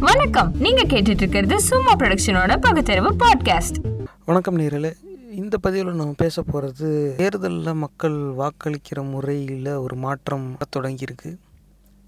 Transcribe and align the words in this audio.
வணக்கம். 0.00 0.54
நீங்க 0.54 0.82
கேட்டுட்டு 0.82 1.08
இருக்கிறது 1.08 1.60
சும்மா 1.60 1.94
ப்ரொடக்ஷனோட 1.94 2.60
பகுத்தறிவு 2.60 3.12
பாட்காஸ்ட் 3.12 4.04
வணக்கம் 4.24 4.54
நேரலே 4.54 4.94
இந்த 5.32 5.58
பதிவில் 5.58 5.94
நம்ம 5.94 6.14
பேச 6.16 6.42
போகிறது 6.42 7.14
தேர்தலில் 7.16 7.72
மக்கள் 7.72 8.12
வாக்களிக்கிற 8.12 9.10
முறையில் 9.10 9.66
ஒரு 9.66 9.96
மாற்றம் 9.96 10.56
தொடங்கியிருக்கு. 10.76 11.36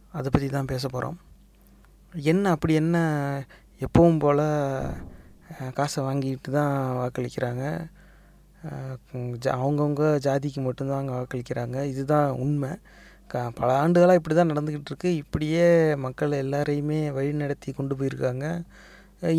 அதை 0.08 0.30
பற்றி 0.30 0.48
தான் 0.48 0.64
பேச 0.64 0.88
போகிறோம் 0.88 1.18
என்ன 2.14 2.50
அப்படி 2.50 2.74
என்ன 2.74 3.46
எப்பவும் 3.80 4.18
போல் 4.18 4.82
காசை 5.75 6.04
வாங்கிட்டு 6.04 6.50
தான் 6.50 6.95
வாக்களிக்கிறாங்க. 6.96 7.91
ஜா- 9.14 9.46
அவங்கவுங்க 9.46 10.18
ஜாதிக்கு 10.25 10.62
மட்டும்தான் 10.62 11.09
அங்கே 11.09 11.12
வாக்களிக்கிறாங்க. 11.12 11.84
இதுதான் 11.84 12.30
உண்மை. 12.30 12.70
க 13.32 13.42
பல 13.58 13.68
ஆண்டுகளாக 13.82 14.18
இப்படி 14.20 14.34
தான் 14.36 14.50
நடந்துக்கிட்டு 14.52 14.90
இருக்குது 14.92 15.18
இப்படியே 15.22 15.66
மக்கள் 16.04 16.32
எல்லாரையுமே 16.44 17.00
வழிநடத்தி 17.18 17.70
கொண்டு 17.79 17.94
போயிருக்காங்க. 18.00 18.46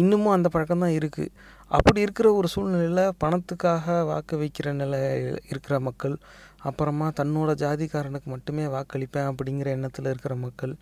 இன்னமும் 0.02 0.36
அந்த 0.36 0.48
பழக்கம் 0.54 0.84
தான் 0.86 0.95
இருக்குது 0.99 1.34
அப்படி 1.77 1.99
இருக்கிற 2.05 2.27
ஒரு 2.40 2.48
சூழ்நிலையில் 2.54 3.04
பணத்துக்காக 3.23 3.96
வாக்கு 4.09 4.35
வைக்கிற 4.41 4.72
நிலை 4.82 4.99
இருக்கிற 5.52 5.76
மக்கள் 5.88 6.16
அப்புறமா 6.70 7.08
தன்னோட 7.20 7.52
ஜாதிக்காரனுக்கு 7.63 8.30
மட்டுமே 8.34 8.66
வாக்களிப்பேன் 8.76 9.30
அப்படிங்கிற 9.32 9.70
எண்ணத்தில் 9.77 10.12
இருக்கிற 10.13 10.35
மக்கள் 10.46 10.73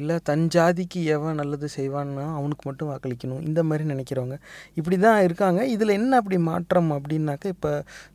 இல்லை 0.00 0.16
தன் 0.28 0.46
ஜாதிக்கு 0.54 1.00
எவன் 1.14 1.38
நல்லது 1.40 1.68
செய்வான்னா 1.76 2.24
அவனுக்கு 2.38 2.64
மட்டும் 2.68 2.90
வாக்களிக்கணும். 2.90 3.44
இந்த 3.48 3.60
மாதிரி 3.68 3.84
நினைக்கிறவங்க 3.92 4.36
இப்படி 4.78 4.96
தான் 5.04 5.20
இருக்காங்க. 5.26 5.60
இதில் 5.74 5.96
என்ன 5.98 6.18
அப்படி 6.20 6.38
மாற்றம் 6.50 6.90
அப்படின்னாக்க 6.96 7.54
இப்போ 7.54 7.70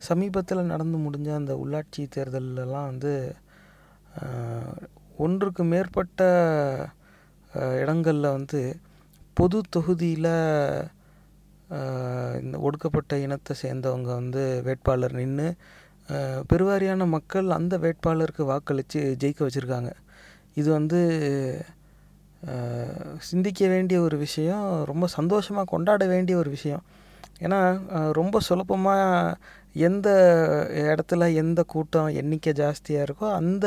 சமீபத்தில் 0.08 0.70
நடந்து 0.72 0.98
முடிஞ்ச 1.06 1.30
அந்த 1.40 1.54
உள்ளாட்சி 1.62 2.04
தேர்தலெலாம் 2.16 2.88
வந்து 2.92 3.12
ஒன்றுக்கு 5.24 5.64
மேற்பட்ட 5.64 6.22
இடங்களில் 7.82 8.34
வந்து 8.36 8.60
பொது 9.34 9.58
தொகுதியில் 9.74 10.32
இந்த 12.42 12.56
ஒடுக்கப்பட்ட 12.66 13.18
இனத்தை 13.18 13.54
சேர்ந்தவங்க 13.62 14.10
வந்து 14.20 14.42
வேட்பாளர் 14.66 15.16
நின்று 15.20 15.48
பெருவாரியான 16.50 17.06
மக்கள் 17.06 17.48
அந்த 17.50 17.74
வேட்பாளருக்கு 17.84 18.44
வாக்களித்து 18.50 19.00
ஜெயிக்க 19.22 19.40
வச்சுருக்காங்க. 19.46 19.90
இது 20.54 20.68
வந்து 20.70 21.00
சிந்திக்க 23.30 23.68
வேண்டிய 23.68 23.98
ஒரு 24.00 24.16
விஷயம் 24.16 24.66
ரொம்ப 24.90 25.06
சந்தோஷமாக 25.06 25.70
கொண்டாட 25.70 26.06
வேண்டிய 26.06 26.36
ஒரு 26.38 26.50
விஷயம். 26.50 26.84
ஏன்னா 27.44 27.58
ரொம்ப 28.20 28.40
சுலபமாக 28.48 29.36
எந்த 29.88 30.08
இடத்துல 30.92 31.28
எந்த 31.42 31.60
கூட்டம் 31.72 32.10
எண்ணிக்கை 32.20 32.52
ஜாஸ்தியாக 32.62 33.06
இருக்கோ 33.06 33.28
அந்த 33.40 33.66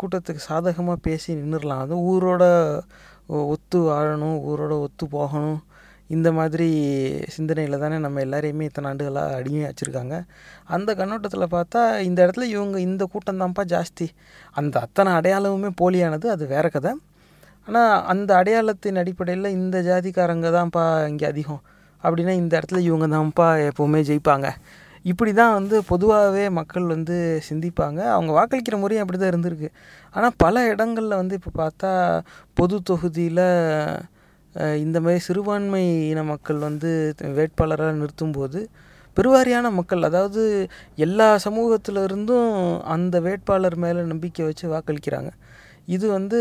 கூட்டத்துக்கு 0.00 0.42
சாதகமாக 0.50 1.04
பேசி 1.06 1.28
நின்றுடலாம் 1.40 1.82
அது 1.84 1.96
ஊரோட 2.12 2.44
ஒத்து 3.52 3.78
வாழணும் 3.90 4.38
ஊரோட 4.50 4.72
ஒத்து 4.86 5.04
போகணும். 5.16 5.60
இந்த 6.14 6.28
மாதிரி 6.38 6.66
சிந்தனையில் 7.34 7.82
தானே 7.82 7.96
நம்ம 8.04 8.20
எல்லாரையுமே 8.26 8.64
இத்தனை 8.68 8.88
ஆண்டுகளாக 8.90 9.36
அடிமையாக 9.38 9.70
வச்சுருக்காங்க 9.70 10.16
அந்த 10.76 10.90
கண்ணோட்டத்தில் 10.98 11.52
பார்த்தா 11.54 11.82
இந்த 12.08 12.18
இடத்துல 12.24 12.48
இவங்க 12.54 12.76
இந்த 12.88 13.04
கூட்டம் 13.12 13.40
தான்ப்பா 13.42 13.64
ஜாஸ்தி. 13.74 14.06
அந்த 14.60 14.74
அத்தனை 14.86 15.12
அடையாளமுமே 15.18 15.70
போலியானது 15.82 16.28
அது 16.34 16.46
வேற 16.54 16.68
கதை. 16.76 16.92
ஆனால் 17.68 17.94
அந்த 18.14 18.30
அடையாளத்தின் 18.40 19.00
அடிப்படையில் 19.02 19.54
இந்த 19.60 19.76
ஜாதிக்காரங்க 19.90 20.50
தான்ப்பா 20.58 20.84
இங்கே 21.12 21.26
அதிகம். 21.32 21.62
அப்படின்னா 22.06 22.34
இந்த 22.42 22.52
இடத்துல 22.60 22.80
இவங்க 22.88 23.06
தான்ப்பா 23.16 23.48
எப்போவுமே 23.68 24.00
ஜெயிப்பாங்க. 24.10 24.48
இப்படி 25.10 25.32
தான் 25.40 25.54
வந்து 25.58 25.76
பொதுவாகவே 25.90 26.44
மக்கள் 26.58 26.86
வந்து 26.94 27.16
சிந்திப்பாங்க. 27.48 28.00
அவங்க 28.16 28.30
வாக்களிக்கிற 28.38 28.76
முறையும் 28.82 29.04
அப்படி 29.04 29.18
தான் 29.22 29.32
இருந்திருக்கு. 29.32 29.68
ஆனால் 30.16 30.36
பல 30.44 30.62
இடங்களில் 30.72 31.20
வந்து 31.20 31.36
இப்போ 31.40 31.52
பார்த்தா 31.62 31.90
பொது 32.60 32.76
தொகுதியில் 32.90 33.44
இந்த 34.84 34.98
மாதிரி 35.04 35.20
சிறுபான்மை 35.26 35.84
இன 36.10 36.20
மக்கள் 36.32 36.58
வந்து 36.68 36.90
வேட்பாளராக 37.38 37.94
நிறுத்தும்போது 38.00 38.60
பெருவாரியான 39.16 39.66
மக்கள் 39.78 40.06
அதாவது 40.08 40.42
எல்லா 41.06 41.26
சமூகத்திலிருந்தும் 41.46 42.52
அந்த 42.94 43.16
வேட்பாளர் 43.26 43.76
மேலே 43.84 44.00
நம்பிக்கை 44.12 44.44
வச்சு 44.48 44.66
வாக்களிக்கிறாங்க. 44.74 45.30
இது 45.86 46.08
வந்து 46.08 46.38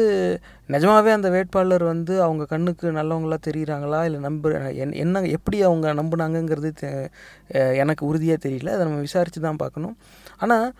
நிஜமாவே 0.67 1.11
அந்த 1.11 1.29
வேட்பாளர் 1.29 1.83
வந்து 1.83 2.21
அவங்க 2.21 2.45
கண்ணுக்கு 2.45 2.91
நல்லவங்களா 2.91 3.37
தெரியுறாங்களா? 3.47 4.03
இல்லை 4.03 4.19
நம்ப 4.19 4.49
என்- 4.49 4.95
என்ன 4.95 5.21
எப்படி 5.21 5.61
அவங்க 5.61 5.93
நம்புனாங்கங்கிறது 5.93 6.71
தெ- 6.81 7.75
எனக்கு 7.75 8.05
உறுதியாக 8.05 8.49
தெரியல. 8.49 8.67
அதை 8.67 8.85
நம்ம 8.85 8.99
விசாரித்து 8.99 9.41
தான் 9.41 9.55
பார்க்கணும். 9.55 9.97
ஆனால் 10.37 10.73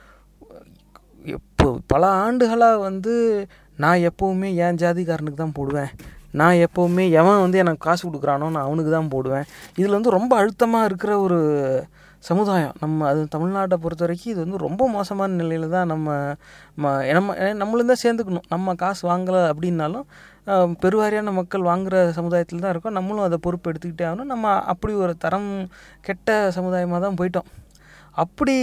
எப்போ 1.26 1.78
பல 1.88 2.08
ஆண்டுகளாக 2.08 2.78
வந்து 2.78 3.48
நான் 3.78 3.98
எப்போவுமே 3.98 4.56
என் 4.56 4.76
ஜாதிக்காரனுக்கு 4.76 5.34
தான் 5.34 5.52
போடுவேன். 5.52 5.88
நான் 6.32 6.56
எப்போவுமே 6.56 7.10
எவன் 7.10 7.40
வந்து 7.40 7.58
எனக்கு 7.58 7.78
காசு 7.78 8.10
கொடுக்குறானோ 8.10 8.50
நான் 8.52 8.56
அவனுக்கு 8.56 8.92
தான் 8.92 9.08
போடுவேன். 9.08 9.44
இதில் 9.76 9.92
வந்து 9.92 10.10
ரொம்ப 10.10 10.36
அழுத்தமாக 10.36 10.86
இருக்கிற 10.86 11.20
ஒரு 11.20 11.40
சமுதாயம். 12.24 12.76
நம்ம 12.80 13.08
அது 13.08 13.22
தமிழ்நாட்டை 13.36 13.78
பொறுத்த 13.84 14.04
வரைக்கும் 14.06 14.32
இது 14.34 14.42
வந்து 14.44 14.58
ரொம்ப 14.58 14.84
மோசமான 14.90 15.34
நிலையில் 15.34 15.68
தான் 15.70 15.88
நம்ம 15.88 16.08
ம- 16.84 17.14
நம்ம 17.14 17.34
நம்மளும் 17.54 17.92
தான் 17.92 18.02
சேர்ந்துக்கணும். 18.04 18.48
நம்ம 18.50 18.76
காசு 18.76 19.04
வாங்கலை 19.10 19.42
அப்படின்னாலும் 19.54 20.06
பெருவாரியான 20.84 21.34
மக்கள் 21.34 21.62
வாங்குகிற 21.62 21.98
சமுதாயத்தில் 22.12 22.60
தான் 22.60 22.72
இருக்கோம். 22.72 22.94
நம்மளும் 22.94 23.24
அதை 23.24 23.38
பொறுப்பு 23.42 23.72
எடுத்துக்கிட்டே 23.72 24.06
ஆகணும். 24.10 24.32
நம்ம 24.34 24.46
அப்படி 24.72 24.94
ஒரு 24.94 25.18
தரம் 25.18 25.50
கெட்ட 26.02 26.30
சமுதாயமாக 26.56 27.02
தான் 27.02 27.20
போயிட்டோம். 27.22 27.50
அப்படி 28.16 28.56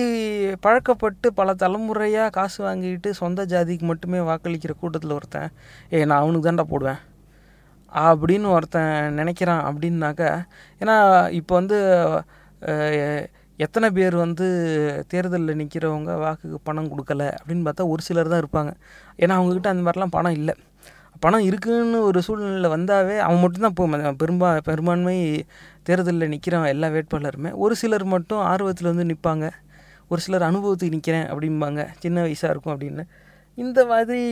பழக்கப்பட்டு 0.66 1.28
பல 1.34 1.54
தலைமுறையாக 1.54 2.31
காசு 2.31 2.59
வாங்கிட்டு 2.65 3.10
சொந்த 3.10 3.47
ஜாதிக்கு 3.47 3.82
மட்டுமே 3.82 4.19
வாக்களிக்கிற 4.19 4.72
கூட்டத்தில் 4.81 5.12
ஒருத்தன் 5.12 5.49
ஏ 5.93 6.04
நான் 6.04 6.20
அவனுக்கு 6.20 6.47
தான்டா 6.49 6.66
போடுவேன் 6.69 7.00
அப்படின்னு 7.93 8.49
ஒருத்தன் 8.50 8.93
நினைக்கிறான் 9.19 9.62
அப்படின்னாக்க 9.70 10.22
ஏன்னா 10.81 10.97
இப்போ 11.31 11.54
வந்து 11.54 11.78
எத்தனை 13.65 13.88
பேர் 13.97 14.16
வந்து 14.25 14.47
தேர்தலில் 15.12 15.59
நிற்கிறவங்க 15.60 16.10
வாக்குக்கு 16.25 16.59
பணம் 16.69 16.91
கொடுக்கல 16.93 17.22
அப்படின்னு 17.38 17.65
பார்த்தா 17.69 17.84
ஒரு 17.93 18.03
சிலர் 18.09 18.31
தான் 18.32 18.43
இருப்பாங்க. 18.43 18.71
ஏன்னா 19.22 19.34
அவங்கக்கிட்ட 19.38 19.71
அந்த 19.72 19.82
மாதிரிலாம் 19.87 20.15
பணம் 20.16 20.37
இல்லை. 20.38 20.54
பணம் 21.25 21.44
இருக்குன்னு 21.48 21.99
ஒரு 22.09 22.19
சூழ்நிலையில் 22.26 22.75
வந்தாவே 22.75 23.16
அவன் 23.25 23.41
மட்டும்தான் 23.41 23.72
இப்போ 23.75 24.12
பெரும்பா 24.22 24.50
பெரும்பான்மை 24.69 25.16
தேர்தலில் 25.88 26.32
நிற்கிறவன் 26.34 26.72
எல்லா 26.75 26.88
வேட்பாளருமே. 26.94 27.50
ஒரு 27.65 27.75
சிலர் 27.81 28.04
மட்டும் 28.15 28.43
ஆர்வத்தில் 28.53 28.91
வந்து 28.93 29.06
நிற்பாங்க 29.12 29.49
ஒரு 30.12 30.20
சிலர் 30.26 30.47
அனுபவத்துக்கு 30.50 30.97
நிற்கிறேன் 30.97 31.26
அப்படிம்பாங்க. 31.32 31.81
சின்ன 31.99 32.22
வயசாக 32.22 32.53
இருக்கும் 32.53 32.75
அப்படின்னு. 32.76 33.03
இந்த 33.65 33.81
மாதிரி 33.91 34.22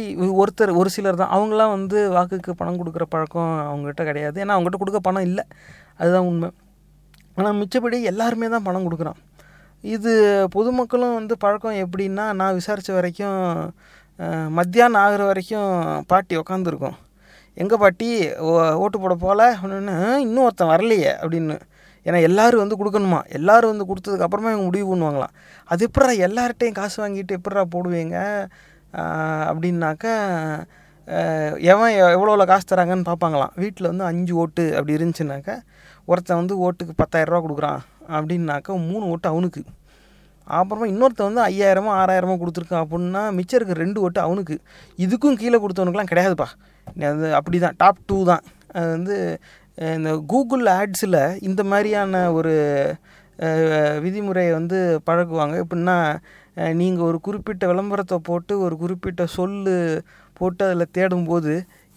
ஒருத்தர் 0.42 0.72
ஒரு 0.80 0.90
சிலர் 0.96 1.20
தான். 1.22 1.34
அவங்களாம் 1.36 1.74
வந்து 1.76 1.98
வாக்குக்கு 2.16 2.52
பணம் 2.60 2.80
கொடுக்குற 2.80 3.04
பழக்கம் 3.08 3.52
அவங்ககிட்ட 3.70 4.04
கிடையாது. 4.10 4.36
ஏன்னா 4.44 4.54
அவங்ககிட்ட 4.56 4.80
கொடுக்க 4.84 5.00
பணம் 5.08 5.26
இல்லை. 5.30 5.44
அதுதான் 6.00 6.28
உண்மை. 6.30 6.50
ஆனால் 7.38 7.54
மிச்சப்படி 7.54 8.02
எல்லாருமே 8.02 8.48
தான் 8.48 8.62
பணம் 8.62 8.86
கொடுக்குறான் 8.86 9.18
இது 9.82 10.12
பொதுமக்களும் 10.50 11.14
வந்து 11.14 11.38
பழக்கம் 11.38 11.74
எப்படின்னா 11.74 12.32
நான் 12.32 12.54
விசாரித்த 12.54 12.92
வரைக்கும் 12.92 13.74
மத்தியானம் 14.48 15.00
ஆகிற 15.00 15.24
வரைக்கும் 15.24 16.04
பாட்டி 16.06 16.36
உக்காந்துருக்கோம். 16.36 16.96
எங்கே 17.54 17.76
பாட்டி 17.76 18.34
ஓ- 18.36 18.72
ஓட்டு 18.72 19.00
போட 19.00 19.14
போகல? 19.14 19.56
அப்படின்னு 19.62 20.16
இன்னும் 20.16 20.42
ஒருத்தன் 20.42 20.68
வரலையே 20.68 21.10
அப்படின்னு. 21.22 21.60
ஏன்னா 22.04 22.20
எல்லாரும் 22.20 22.66
வந்து 22.66 22.76
கொடுக்கணுமா? 22.76 23.20
எல்லோரும் 23.28 23.76
வந்து 23.76 23.94
கொடுத்ததுக்கு 23.94 24.20
அப்புறமா 24.20 24.48
இவங்க 24.48 24.64
முடிவு 24.64 24.96
பண்ணுவாங்களாம். 24.96 25.34
அது 25.64 25.90
எப்படா 25.90 26.10
எல்லார்ட்டையும் 26.26 26.72
காசு 26.72 27.08
வாங்கிட்டு 27.08 27.36
எப்படா 27.36 27.64
போடுவீங்க? 27.74 28.46
அப்படின்னாக்கா 29.50 30.14
எவன் 31.72 31.92
எவ்வளோ 32.16 32.44
காசு 32.50 32.66
தராங்கன்னு 32.70 33.08
பார்ப்பாங்களாம். 33.08 33.52
வீட்டில் 33.62 33.90
வந்து 33.90 34.04
அஞ்சு 34.10 34.32
ஓட்டு 34.42 34.64
அப்படி 34.76 34.96
இருந்துச்சுனாக்கா 34.98 35.54
ஒருத்தன் 36.10 36.40
வந்து 36.40 36.54
ஓட்டுக்கு 36.66 36.94
பத்தாயிரரூவா 37.02 37.40
கொடுக்குறான் 37.44 37.80
அப்படின்னாக்கா 38.16 38.74
மூணு 38.88 39.04
ஓட்டு 39.12 39.28
அவனுக்கு. 39.32 39.62
அப்புறமா 40.58 40.86
இன்னொருத்தன் 40.92 41.28
வந்து 41.30 41.42
ஐயாயிரமோ 41.48 41.90
ஆறாயிரமோ 42.00 42.36
கொடுத்துருக்கான் 42.42 42.84
அப்படின்னா 42.84 43.22
மிச்சம் 43.38 43.58
இருக்க 43.58 43.74
ரெண்டு 43.84 43.98
ஓட்டு 44.04 44.20
அவனுக்கு. 44.26 44.56
இதுக்கும் 45.04 45.38
கீழே 45.42 45.58
கொடுத்தவனுக்குலாம் 45.64 46.10
கிடையாதுப்பா. 46.12 46.48
அது 47.10 47.26
அப்படி 47.38 47.58
தான் 47.64 47.76
டாப் 47.82 48.00
டூ 48.10 48.18
தான். 48.30 48.44
அது 48.76 48.88
வந்து 48.96 49.16
இந்த 49.96 50.10
கூகுள் 50.32 50.66
ஆட்ஸில் 50.78 51.20
இந்த 51.48 51.62
மாதிரியான 51.72 52.22
ஒரு 52.38 52.54
விதிமுறையை 54.04 54.52
வந்து 54.58 54.78
பழகுவாங்க 55.08 55.56
எப்படின்னா 55.64 55.96
நீங்கள் 56.80 57.06
ஒரு 57.08 57.18
குறிப்பிட்ட 57.26 57.64
விளம்பரத்தை 57.70 58.16
போட்டு 58.28 58.54
ஒரு 58.66 58.74
குறிப்பிட்ட 58.82 59.22
சொல்லு 59.36 59.74
போட்டு 60.40 60.62
அதில் 60.68 60.92
தேடும்போது 60.96 61.52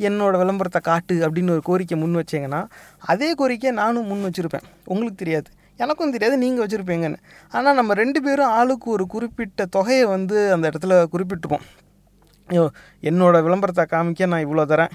என்னோடய 0.08 0.42
விளம்பரத்தை 0.42 0.80
காட்டு 0.90 1.16
அப்படின்னு 1.26 1.54
ஒரு 1.56 1.64
கோரிக்கை 1.70 1.98
முன் 2.04 2.20
வச்சீங்கன்னா 2.20 2.62
அதே 3.12 3.30
கோரிக்கையை 3.40 3.74
நானும் 3.82 4.10
முன் 4.12 4.26
வச்சுருப்பேன். 4.28 4.66
உங்களுக்கு 4.92 5.20
தெரியாது. 5.24 5.50
எனக்கும் 5.84 6.16
தெரியாது 6.16 6.36
நீங்கள் 6.44 6.64
வச்சுருப்பீங்கன்னு. 6.64 7.20
ஆனால் 7.58 7.78
நம்ம 7.80 7.94
ரெண்டு 8.02 8.20
பேரும் 8.26 8.54
ஆளுக்கு 8.58 8.88
ஒரு 8.96 9.06
குறிப்பிட்ட 9.14 9.66
தொகையை 9.76 10.08
வந்து 10.16 10.38
அந்த 10.56 10.66
இடத்துல 10.72 10.98
குறிப்பிட்டுப்போம். 11.14 11.64
ஐயோ 12.50 12.66
என்னோடய 13.10 13.46
விளம்பரத்தை 13.48 13.86
காமிக்க 13.94 14.32
நான் 14.34 14.46
இவ்வளோ 14.48 14.66
தரேன். 14.74 14.94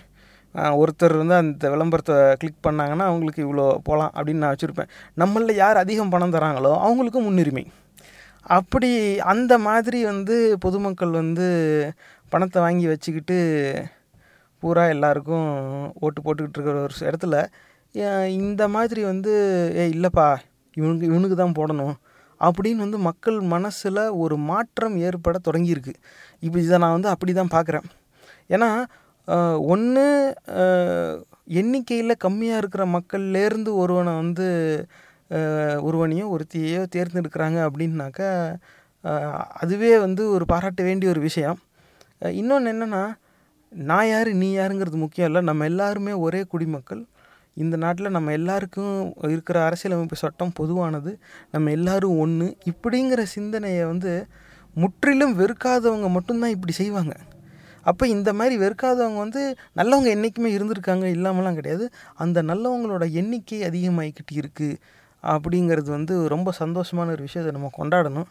ஒருத்தர் 0.81 1.15
வந்து 1.21 1.35
அந்த 1.41 1.71
விளம்பரத்தை 1.73 2.15
கிளிக் 2.41 2.65
பண்ணாங்கன்னா 2.67 3.07
அவங்களுக்கு 3.11 3.41
இவ்வளோ 3.47 3.65
போகலாம் 3.89 4.13
அப்படின்னு 4.17 4.43
நான் 4.45 4.55
வச்சுருப்பேன். 4.55 4.91
நம்மளில் 5.23 5.61
யார் 5.63 5.83
அதிகம் 5.85 6.13
பணம் 6.15 6.35
தராங்களோ 6.37 6.73
அவங்களுக்கும் 6.87 7.27
முன்னுரிமை. 7.29 7.65
அப்படி 8.57 8.91
அந்த 9.33 9.53
மாதிரி 9.67 9.99
வந்து 10.11 10.35
பொதுமக்கள் 10.65 11.13
வந்து 11.21 11.47
பணத்தை 12.33 12.59
வாங்கி 12.63 12.87
வச்சுக்கிட்டு 12.93 13.39
பூரா 14.63 14.85
எல்லாருக்கும் 14.95 15.49
ஓட்டு 16.05 16.21
போட்டுக்கிட்டு 16.23 16.59
இருக்கிற 16.59 16.83
ஒரு 16.87 16.95
இடத்துல 17.11 17.37
இந்த 18.41 18.63
மாதிரி 18.75 19.03
வந்து 19.13 19.33
ஏ 19.81 19.85
இல்லைப்பா 19.97 20.27
இவனுக்கு 20.77 21.07
இவனுக்கு 21.11 21.37
தான் 21.37 21.57
போடணும் 21.59 21.95
அப்படின்னு 22.41 22.85
வந்து 22.85 22.99
மக்கள் 23.09 23.39
மனசில் 23.55 24.01
ஒரு 24.23 24.37
மாற்றம் 24.51 24.97
ஏற்பட 25.07 25.37
தொடங்கியிருக்கு. 25.49 25.95
இப்போ 26.43 26.59
இதை 26.59 26.79
நான் 26.79 26.97
வந்து 26.97 27.13
அப்படி 27.15 27.33
தான் 27.33 27.55
பார்க்குறேன் 27.55 27.87
ஏன்னா 28.55 28.71
ஒன்று 29.75 30.05
எண்ணிக்கையில் 31.61 32.23
கம்மியாக 32.25 32.61
இருக்கிற 32.63 32.83
மக்கள்லேருந்து 32.87 33.71
ஒருவனை 33.83 34.13
வந்து 34.15 34.47
ஒருவனையோ 35.89 36.27
ஒருத்தியையோ 36.35 36.83
தேர்ந்தெடுக்கிறாங்க 36.97 37.59
அப்படின்னாக்கா 37.69 38.31
அதுவே 39.63 39.93
வந்து 39.99 40.23
ஒரு 40.31 40.45
பாராட்ட 40.53 40.83
வேண்டிய 40.83 41.11
ஒரு 41.11 41.21
விஷயம். 41.21 41.59
இன்னொன்று 42.21 42.73
என்னென்னா 42.73 43.15
நான் 43.71 44.09
யார் 44.09 44.29
நீ 44.33 44.57
யாருங்கிறது 44.57 44.95
முக்கியம் 44.95 45.29
இல்லை. 45.29 45.43
நம்ம 45.43 45.65
எல்லாருமே 45.65 46.13
ஒரே 46.13 46.43
குடிமக்கள். 46.43 47.07
இந்த 47.55 47.77
நாட்டில் 47.77 48.11
நம்ம 48.11 48.33
எல்லாருக்கும் 48.33 49.15
இருக்கிற 49.23 49.65
அரசியலமைப்பு 49.65 50.17
சட்டம் 50.17 50.53
பொதுவானது. 50.53 51.19
நம்ம 51.51 51.71
எல்லாரும் 51.71 52.19
ஒன்று 52.19 52.57
இப்படிங்கிற 52.65 53.23
சிந்தனையை 53.23 53.85
வந்து 53.85 54.27
முற்றிலும் 54.75 55.39
வெறுக்காதவங்க 55.39 56.09
மட்டும்தான் 56.09 56.51
இப்படி 56.51 56.73
செய்வாங்க. 56.73 57.17
அப்போ 57.83 58.07
இந்த 58.07 58.33
மாதிரி 58.33 58.59
வெறுக்காதவங்க 58.59 59.17
வந்து 59.17 59.57
நல்லவங்க 59.77 60.07
என்றைக்குமே 60.07 60.57
இருந்திருக்காங்க 60.57 61.07
இல்லாமலாம் 61.17 61.55
கிடையாது. 61.55 61.91
அந்த 62.15 62.43
நல்லவங்களோட 62.43 63.11
எண்ணிக்கை 63.11 63.63
அதிகமாகிக்கிட்டு 63.63 64.35
இருக்குது 64.35 64.77
அப்படிங்கிறது 65.23 65.91
வந்து 65.91 66.29
ரொம்ப 66.29 66.53
சந்தோஷமான 66.59 67.07
ஒரு 67.07 67.23
விஷயத்தை 67.23 67.61
நம்ம 67.61 67.71
கொண்டாடணும். 67.79 68.27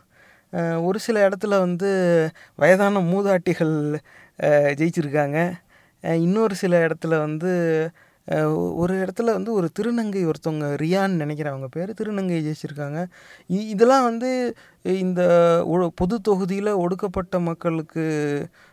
ஒரு 0.82 1.00
சில 1.00 1.30
இடத்துல 1.30 1.60
வந்து 1.60 1.90
வயதான 2.56 3.00
மூதாட்டிகள் 3.00 4.00
ஜெயிச்சிருக்காங்க. 4.80 5.38
இன்னொரு 6.04 6.56
சில 6.56 6.88
இடத்துல 6.88 7.18
வந்து 7.20 7.52
ஒரு 8.76 9.06
இடத்துல 9.06 9.24
வந்து 9.24 9.54
ஒரு 9.54 9.70
திருநங்கை 9.80 10.22
ஒருத்தவங்க 10.26 10.68
ரியான்னு 10.82 11.22
நினைக்கிறேன் 11.24 11.54
அவங்க 11.54 11.68
பேர் 11.68 11.94
திருநங்கை 12.02 12.40
ஜெயிச்சிருக்காங்க. 12.46 13.00
இ- 13.50 13.68
இதெல்லாம் 13.74 14.04
வந்து 14.04 14.56
இந்த 14.84 15.22
ஒ- 15.66 15.90
பொது 15.96 16.22
தொகுதியில் 16.22 16.72
ஒடுக்கப்பட்ட 16.74 17.40
மக்களுக்கு 17.40 18.04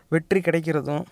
வெற்றி 0.08 0.40
கிடைக்கிறதும் 0.40 1.04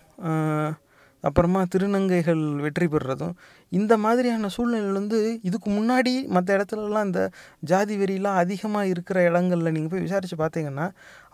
அப்புறமா 1.24 1.60
திருநங்கைகள் 1.74 2.42
வெற்றி 2.64 2.86
பெறுறதும் 2.86 3.34
இந்த 3.72 3.96
மாதிரியான 3.96 4.50
சூழ்நிலையில் 4.56 4.98
வந்து 5.00 5.18
இதுக்கு 5.42 5.68
முன்னாடி 5.70 6.14
மற்ற 6.36 6.48
இடத்துலலாம் 6.56 7.08
இந்த 7.08 7.22
ஜாதி 7.70 7.96
வெறியெலாம் 8.02 8.40
அதிகமாக 8.44 8.92
இருக்கிற 8.92 9.22
இடங்களில் 9.22 9.74
நீங்கள் 9.76 9.92
போய் 9.94 10.06
விசாரித்து 10.06 10.38
பார்த்தீங்கன்னா 10.44 10.86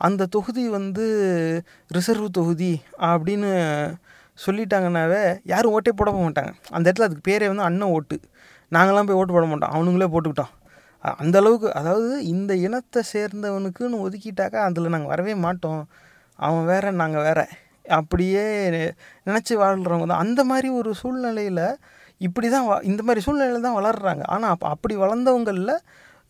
அந்த 0.09 0.29
தொகுதி 0.37 0.65
வந்து 0.79 1.07
ரிசர்வ் 1.99 2.29
தொகுதி 2.41 2.73
அப்படின்னு 3.11 3.51
சொல்லிட்டாங்கன்னாவே 4.39 5.21
யாரும் 5.53 5.75
ஓட்டே 5.77 5.93
போட 5.99 6.09
போக 6.11 6.23
மாட்டாங்க. 6.25 6.51
அந்த 6.77 6.85
இடத்துல 6.89 7.07
அதுக்கு 7.09 7.27
பேரே 7.31 7.47
வந்து 7.53 7.67
அண்ணன் 7.69 7.93
ஓட்டு. 7.97 8.17
நாங்களாம் 8.73 9.09
போய் 9.09 9.19
ஓட்டு 9.21 9.35
போட 9.37 9.47
மாட்டோம். 9.51 9.73
அவனுங்களே 9.77 10.09
போட்டுக்கிட்டோம். 10.15 10.53
அந்த 11.23 11.37
அளவுக்கு 11.43 11.69
அதாவது 11.81 12.11
இந்த 12.35 12.53
இனத்தை 12.67 13.03
சேர்ந்தவனுக்குன்னு 13.13 14.03
ஒதுக்கிட்டாக்கா 14.07 14.61
அதில் 14.69 14.93
நாங்கள் 14.95 15.13
வரவே 15.15 15.35
மாட்டோம். 15.47 15.83
அவன் 16.39 16.67
வேற 16.73 16.91
நாங்கள் 17.03 17.25
வேறு. 17.29 17.47
அப்படியே 17.89 18.69
நினச்சி 19.27 19.55
வாழ்கிறவங்க 19.55 20.07
தான். 20.07 20.19
அந்த 20.19 20.45
மாதிரி 20.45 20.69
ஒரு 20.69 20.95
சூழ்நிலையில் 20.95 21.77
இப்படி 22.19 22.49
தான் 22.49 22.69
வ- 22.69 22.85
இந்த 22.85 23.03
மாதிரி 23.03 23.21
சூழ்நிலையில் 23.21 23.63
தான் 23.63 23.85
வளர்கிறாங்க 23.85 24.21
ஆனால் 24.25 24.51
அப்போ 24.51 24.69
அப்படி 24.69 24.97
வளர்ந்தவங்களில் 24.97 25.79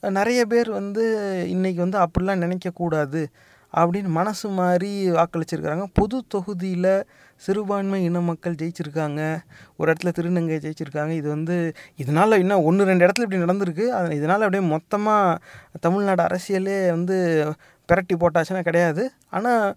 நிறைய 0.00 0.47
பேர் 0.47 0.70
வந்து 0.70 1.05
இன்றைக்கி 1.49 1.75
வந்து 1.75 1.99
அப்படிலாம் 1.99 2.43
நினைக்கக்கூடாது 2.44 3.26
அப்படின்னு 3.75 4.08
மனசு 4.08 4.49
மாதிரி 4.49 5.11
வாக்களிச்சிருக்கிறாங்க. 5.11 5.85
பொது 5.93 6.25
தொகுதியில் 6.29 7.05
சிறுபான்மை 7.37 8.05
இன 8.05 8.20
மக்கள் 8.20 8.55
ஜெயிச்சிருக்காங்க. 8.55 9.38
ஒரு 9.76 9.93
இடத்துல 9.93 10.08
திருநங்கை 10.08 10.56
ஜெயிச்சிருக்காங்க. 10.58 11.11
இது 11.11 11.29
வந்து 11.29 11.73
இதனால் 11.97 12.38
இன்னும் 12.38 12.64
ஒன்று 12.64 12.85
ரெண்டு 12.85 13.06
இடத்துல 13.06 13.20
இப்படி 13.20 13.43
நடந்திருக்கு. 13.43 13.87
அது 13.88 14.17
இதனால் 14.17 14.43
அப்படியே 14.43 14.69
மொத்தமாக 14.69 15.38
தமிழ்நாடு 15.81 16.23
அரசியலே 16.23 16.91
வந்து 16.91 17.44
பிரட்டி 17.88 18.17
போட்டாச்சுன்னா 18.17 18.62
கிடையாது. 18.62 19.11
ஆனால் 19.31 19.76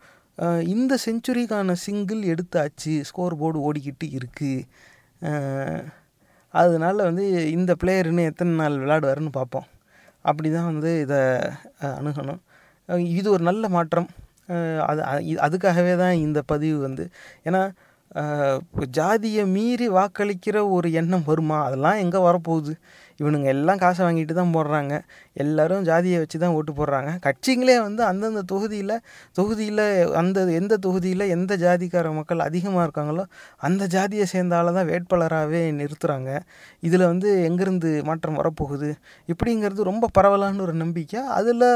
இந்த 0.74 0.94
செஞ்சுரிக்கான 1.06 1.76
சிங்கிள் 1.86 2.22
எடுத்தாச்சு. 2.34 2.94
ஸ்கோர் 3.10 3.40
போர்டு 3.42 3.60
ஓடிக்கிட்டு 3.68 4.08
இருக்குது 4.18 4.68
அதனால 6.54 6.98
வந்து 7.10 7.26
இந்த 7.58 7.72
பிளேயர் 7.82 8.10
இன்னும் 8.12 8.30
எத்தனை 8.32 8.54
நாள் 8.62 8.80
விளையாடுவாருன்னு 8.84 9.34
பார்ப்போம். 9.40 9.68
அப்படி 10.30 10.50
தான் 10.56 10.70
வந்து 10.72 10.92
இதை 11.04 11.20
அணுகணும். 12.00 12.42
இது 13.20 13.28
ஒரு 13.36 13.44
நல்ல 13.50 13.64
மாற்றம். 13.76 14.10
அது 14.90 15.02
அதுக்காகவே 15.46 15.94
தான் 16.04 16.16
இந்த 16.26 16.40
பதிவு 16.52 16.78
வந்து. 16.88 17.04
ஏன்னா 17.48 17.62
ஜாதியை 19.00 19.44
மீறி 19.56 19.88
வாக்களிக்கிற 19.98 20.58
ஒரு 20.76 20.88
எண்ணம் 21.02 21.28
வருமா? 21.28 21.58
அதெல்லாம் 21.68 22.02
எங்கே 22.04 22.20
வரப்போகுது? 22.28 22.74
இவனுங்க 23.20 23.48
எல்லாம் 23.54 23.80
காசை 23.84 24.02
வாங்கிட்டு 24.06 24.34
தான் 24.38 24.54
போடுறாங்க. 24.56 24.94
எல்லோரும் 25.44 25.86
ஜாதியை 25.90 26.18
வச்சு 26.22 26.38
தான் 26.44 26.54
ஓட்டு 26.58 26.72
போடுறாங்க. 26.78 27.10
கட்சிங்களே 27.26 27.76
வந்து 27.86 28.02
அந்தந்த 28.10 28.42
தொகுதியில் 28.52 28.94
தொகுதியில் 29.40 29.84
அந்த 30.22 30.46
எந்த 30.60 30.78
தொகுதியில் 30.86 31.26
எந்த 31.36 31.56
ஜாதிக்கார 31.64 32.14
மக்கள் 32.20 32.46
அதிகமாக 32.48 32.86
இருக்காங்களோ 32.88 33.24
அந்த 33.68 33.86
ஜாதியை 33.96 34.26
சேர்ந்தால 34.34 34.74
தான் 34.78 34.90
வேட்பாளராகவே 34.92 35.62
நிறுத்துகிறாங்க 35.80 36.30
இதில் 36.88 37.10
வந்து 37.12 37.32
எங்கேருந்து 37.50 37.92
மாற்றம் 38.10 38.40
வரப்போகுது? 38.42 38.92
இப்படிங்கிறது 39.34 39.90
ரொம்ப 39.92 40.10
பரவலான 40.20 40.62
ஒரு 40.68 40.76
நம்பிக்கை. 40.84 41.22
அதில் 41.40 41.68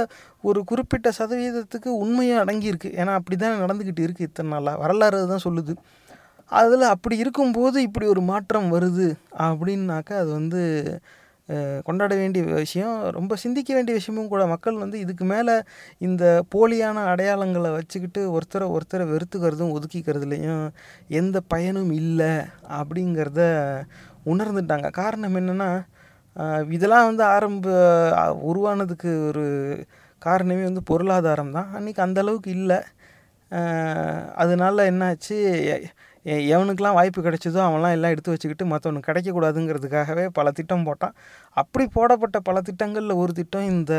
ஒரு 0.49 0.61
குறிப்பிட்ட 0.71 1.09
சதவீதத்துக்கு 1.19 1.89
உண்மையும் 2.03 2.41
அடங்கியிருக்கு. 2.43 2.91
ஏன்னா 3.01 3.13
அப்படி 3.19 3.37
தான் 3.43 3.61
நடந்துக்கிட்டு 3.65 4.05
இருக்குது 4.07 4.29
இத்தனை 4.29 4.51
நாளாக 4.55 4.81
வரலாறு 4.85 5.19
தான் 5.33 5.45
சொல்லுது. 5.47 5.75
அதில் 6.53 6.81
அப்படி 6.81 7.15
இருக்கும்போது 7.17 7.81
இப்படி 7.81 8.05
ஒரு 8.05 8.21
மாற்றம் 8.21 8.71
வருது 8.73 9.07
அப்படின்னாக்கா 9.37 10.13
அது 10.13 10.31
வந்து 10.31 10.61
கொண்டாட 11.83 12.15
வேண்டிய 12.15 12.43
விஷயம். 12.45 13.09
ரொம்ப 13.11 13.35
சிந்திக்க 13.35 13.73
வேண்டிய 13.73 13.97
விஷயமும் 13.97 14.27
கூட 14.27 14.45
மக்கள் 14.47 14.77
வந்து 14.77 14.99
இதுக்கு 14.99 15.25
மேலே 15.25 15.55
இந்த 15.97 16.23
போலியான 16.55 16.99
அடையாளங்களை 17.13 17.71
வச்சுக்கிட்டு 17.71 18.21
ஒருத்தரை 18.31 18.67
ஒருத்தரை 18.75 19.05
வெறுத்துக்கிறதும் 19.13 19.73
ஒதுக்கிக்கிறதுலையும் 19.77 20.65
எந்த 21.07 21.41
பயனும் 21.47 21.91
இல்லை 21.91 22.33
அப்படிங்கிறத 22.79 23.41
உணர்ந்துட்டாங்க. 24.25 24.91
காரணம் 24.91 25.35
என்னென்னா 25.35 25.69
இதெல்லாம் 26.69 27.05
வந்து 27.05 27.23
ஆரம்ப 27.23 27.67
உருவானதுக்கு 28.47 29.27
ஒரு 29.27 29.45
காரணமே 30.21 30.63
வந்து 30.63 30.83
பொருளாதாரம் 30.83 31.51
தான். 31.51 31.69
அன்றைக்கி 31.75 32.01
அந்தளவுக்கு 32.05 32.47
இல்லை. 32.57 32.79
அஹ் 33.51 34.31
அதனால 34.33 34.91
என்னாச்சு 34.91 35.37
எவனுக்கெலாம் 36.25 36.97
வாய்ப்பு 36.99 37.21
கிடைச்சதோ 37.21 37.59
அவன்லாம் 37.67 37.95
எல்லாம் 37.95 38.13
எடுத்து 38.13 38.33
வச்சுக்கிட்டு 38.33 38.65
மற்றவனுக்கு 38.65 39.09
கிடைக்கக்கூடாதுங்கிறதுக்காகவே 39.09 40.25
பல 40.37 40.51
திட்டம் 40.51 40.85
போட்டான். 40.87 41.15
அப்படி 41.57 41.85
போடப்பட்ட 41.97 42.39
பல 42.39 42.61
திட்டங்களில் 42.61 43.19
ஒரு 43.23 43.33
திட்டம் 43.33 43.67
இந்த 43.75 43.93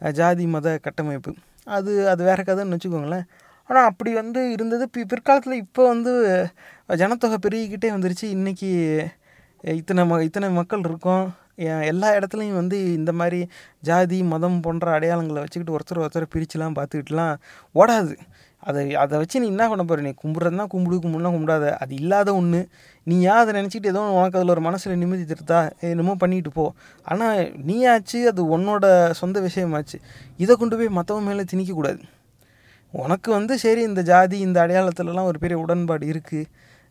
ஜாதி 0.00 0.46
மத 0.46 0.78
கட்டமைப்பு. 0.82 1.32
அது 1.76 1.92
அது 2.10 2.22
வேற 2.24 2.40
கதைன்னு 2.42 2.76
வச்சுக்கோங்களேன். 2.76 3.26
ஆனால் 3.70 3.88
அப்படி 3.90 4.10
வந்து 4.14 4.40
இருந்தது. 4.52 4.84
பி 4.88 5.00
பிற்காலத்தில் 5.04 5.62
இப்போ 5.64 5.82
வந்து 5.88 6.12
ஜனத்தொகை 7.00 7.38
பெருகிக்கிட்டே 7.46 7.90
வந்துருச்சு. 7.96 8.26
இன்றைக்கி 8.36 8.70
இத்தனை 9.80 10.02
ம 10.10 10.22
இத்தனை 10.28 10.48
மக்கள் 10.50 10.86
இருக்கோம். 10.90 11.24
எல்லா 11.90 12.08
இடத்துலையும் 12.18 12.58
வந்து 12.60 12.76
இந்த 12.98 13.12
மாதிரி 13.20 13.40
ஜாதி 13.88 14.18
மதம் 14.32 14.60
போன்ற 14.64 14.86
அடையாளங்களை 14.98 15.40
வச்சுக்கிட்டு 15.44 15.74
ஒருத்தர் 15.76 16.02
ஒருத்தர் 16.04 16.32
பிரிச்சுலாம் 16.34 16.76
பார்த்துக்கிட்டுலாம் 16.78 17.34
ஓடாது. 17.74 18.14
அதை 18.62 18.82
அதை 19.02 19.14
வச்சு 19.20 19.40
நீ 19.42 19.46
என்ன 19.46 19.66
பண்ண 19.68 19.82
போகிற 19.84 20.02
நீ 20.06 20.12
கும்பிட்றதுனா 20.22 20.64
கும்பிடு 20.72 20.96
கும்பிடுனா 21.04 21.30
கும்பிடாத. 21.36 21.66
அது 21.82 21.92
இல்லாத 22.00 22.28
ஒன்று 22.34 22.60
நீ 23.06 23.16
ஏன் 23.30 23.40
அதை 23.42 23.52
நினச்சிக்கிட்டு 23.58 23.92
ஏதோ 23.94 24.02
உனக்கு 24.18 24.38
அதில் 24.38 24.54
ஒரு 24.56 24.62
மனசில் 24.68 25.00
நிம்மதி 25.02 25.24
திருத்தா 25.32 25.60
என்னமோ 25.90 26.14
பண்ணிட்டு 26.14 26.50
போ. 26.50 26.64
ஆனால் 27.06 27.40
நீயாச்சு 27.68 28.20
அது 28.32 28.42
உன்னோட 28.56 28.86
சொந்த 29.20 29.40
விஷயமாச்சு. 29.40 29.98
இதை 30.36 30.56
கொண்டு 30.56 30.76
போய் 30.80 30.96
மற்றவன் 30.98 31.28
மேலே 31.30 31.44
திணிக்கக்கூடாது 31.52 32.02
உனக்கு 32.94 33.30
வந்து 33.30 33.54
சரி 33.58 33.82
இந்த 33.82 34.02
ஜாதி 34.02 34.36
இந்த 34.38 34.58
அடையாளத்துலலாம் 34.66 35.28
ஒரு 35.30 35.38
பெரிய 35.38 35.56
உடன்பாடு 35.58 36.04
இருக்குது 36.12 36.46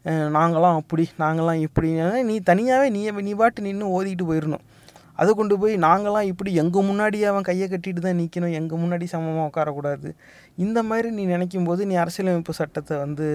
நாங்களாம் 0.06 0.78
அப்படி 0.82 1.06
நாங்களாம் 1.24 1.62
இப்படி. 1.68 1.90
நீ 2.30 2.36
தனியாகவே 2.52 2.88
நீ 2.96 3.02
நீ 3.28 3.34
பாட்டு 3.42 3.66
நின்று 3.68 3.88
ஓதிட்டு 3.98 4.26
போயிடணும் 4.30 4.66
அதை 5.22 5.32
கொண்டு 5.40 5.56
போய் 5.62 5.74
நாங்களாம் 5.86 6.28
இப்படி 6.32 6.52
எங்கள் 6.62 6.86
முன்னாடி 6.90 7.18
அவன் 7.30 7.48
கையை 7.48 7.66
கட்டிட்டு 7.72 8.02
தான் 8.06 8.20
நிற்கணும் 8.22 8.54
எங்கள் 8.60 8.82
முன்னாடி 8.84 9.06
சமமாக 9.14 9.48
உட்காரக்கூடாது. 9.50 10.10
இந்த 10.66 10.80
மாதிரி 10.90 11.10
நீ 11.18 11.24
நினைக்கும் 11.34 11.68
போது 11.70 11.88
நீ 11.90 11.96
அரசியலமைப்பு 12.04 12.54
சட்டத்தை 12.60 12.98
வந்து 13.06 13.28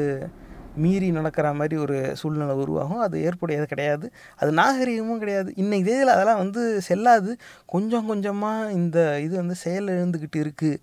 மீறி 0.85 1.09
நடக்கிற 1.17 1.49
மாதிரி 1.59 1.77
ஒரு 1.83 1.97
சூழ்நிலை 2.21 2.55
உருவாகும். 2.63 3.03
அது 3.07 3.17
ஏற்புடையது 3.27 3.67
கிடையாது. 3.73 4.07
அது 4.41 4.51
நாகரிகமும் 4.61 5.21
கிடையாது. 5.25 5.51
இன்றைக்கு 5.63 5.89
தேதியில் 5.91 6.15
அதெல்லாம் 6.15 6.41
வந்து 6.45 6.63
செல்லாது. 6.89 7.33
கொஞ்சம் 7.75 8.09
கொஞ்சமாக 8.11 8.73
இந்த 8.81 8.99
இது 9.27 9.35
வந்து 9.43 9.57
செயல் 9.65 9.95
எழுந்துக்கிட்டு 9.97 10.41
இருக்குது 10.45 10.81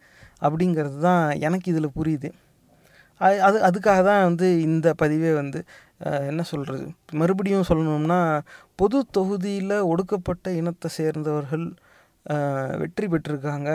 அப்படிங்கிறது 0.48 1.00
தான் 1.08 1.26
எனக்கு 1.48 1.68
இதில் 1.74 1.96
புரியுது. 1.98 2.32
அது 3.26 3.38
அது 3.48 3.58
அதுக்காக 3.68 4.00
தான் 4.10 4.26
வந்து 4.28 4.48
இந்த 4.68 4.88
பதிவே 5.02 5.32
வந்து 5.42 5.60
என்ன 6.32 6.44
சொல்கிறது 6.52 6.86
மறுபடியும் 7.22 7.68
சொல்லணும்னா 7.70 8.20
பொது 8.82 9.00
தொகுதியில் 9.18 9.76
ஒடுக்கப்பட்ட 9.92 10.54
இனத்தை 10.60 10.90
சேர்ந்தவர்கள் 11.00 11.66
வெற்றி 12.82 13.06
பெற்றிருக்காங்க. 13.14 13.70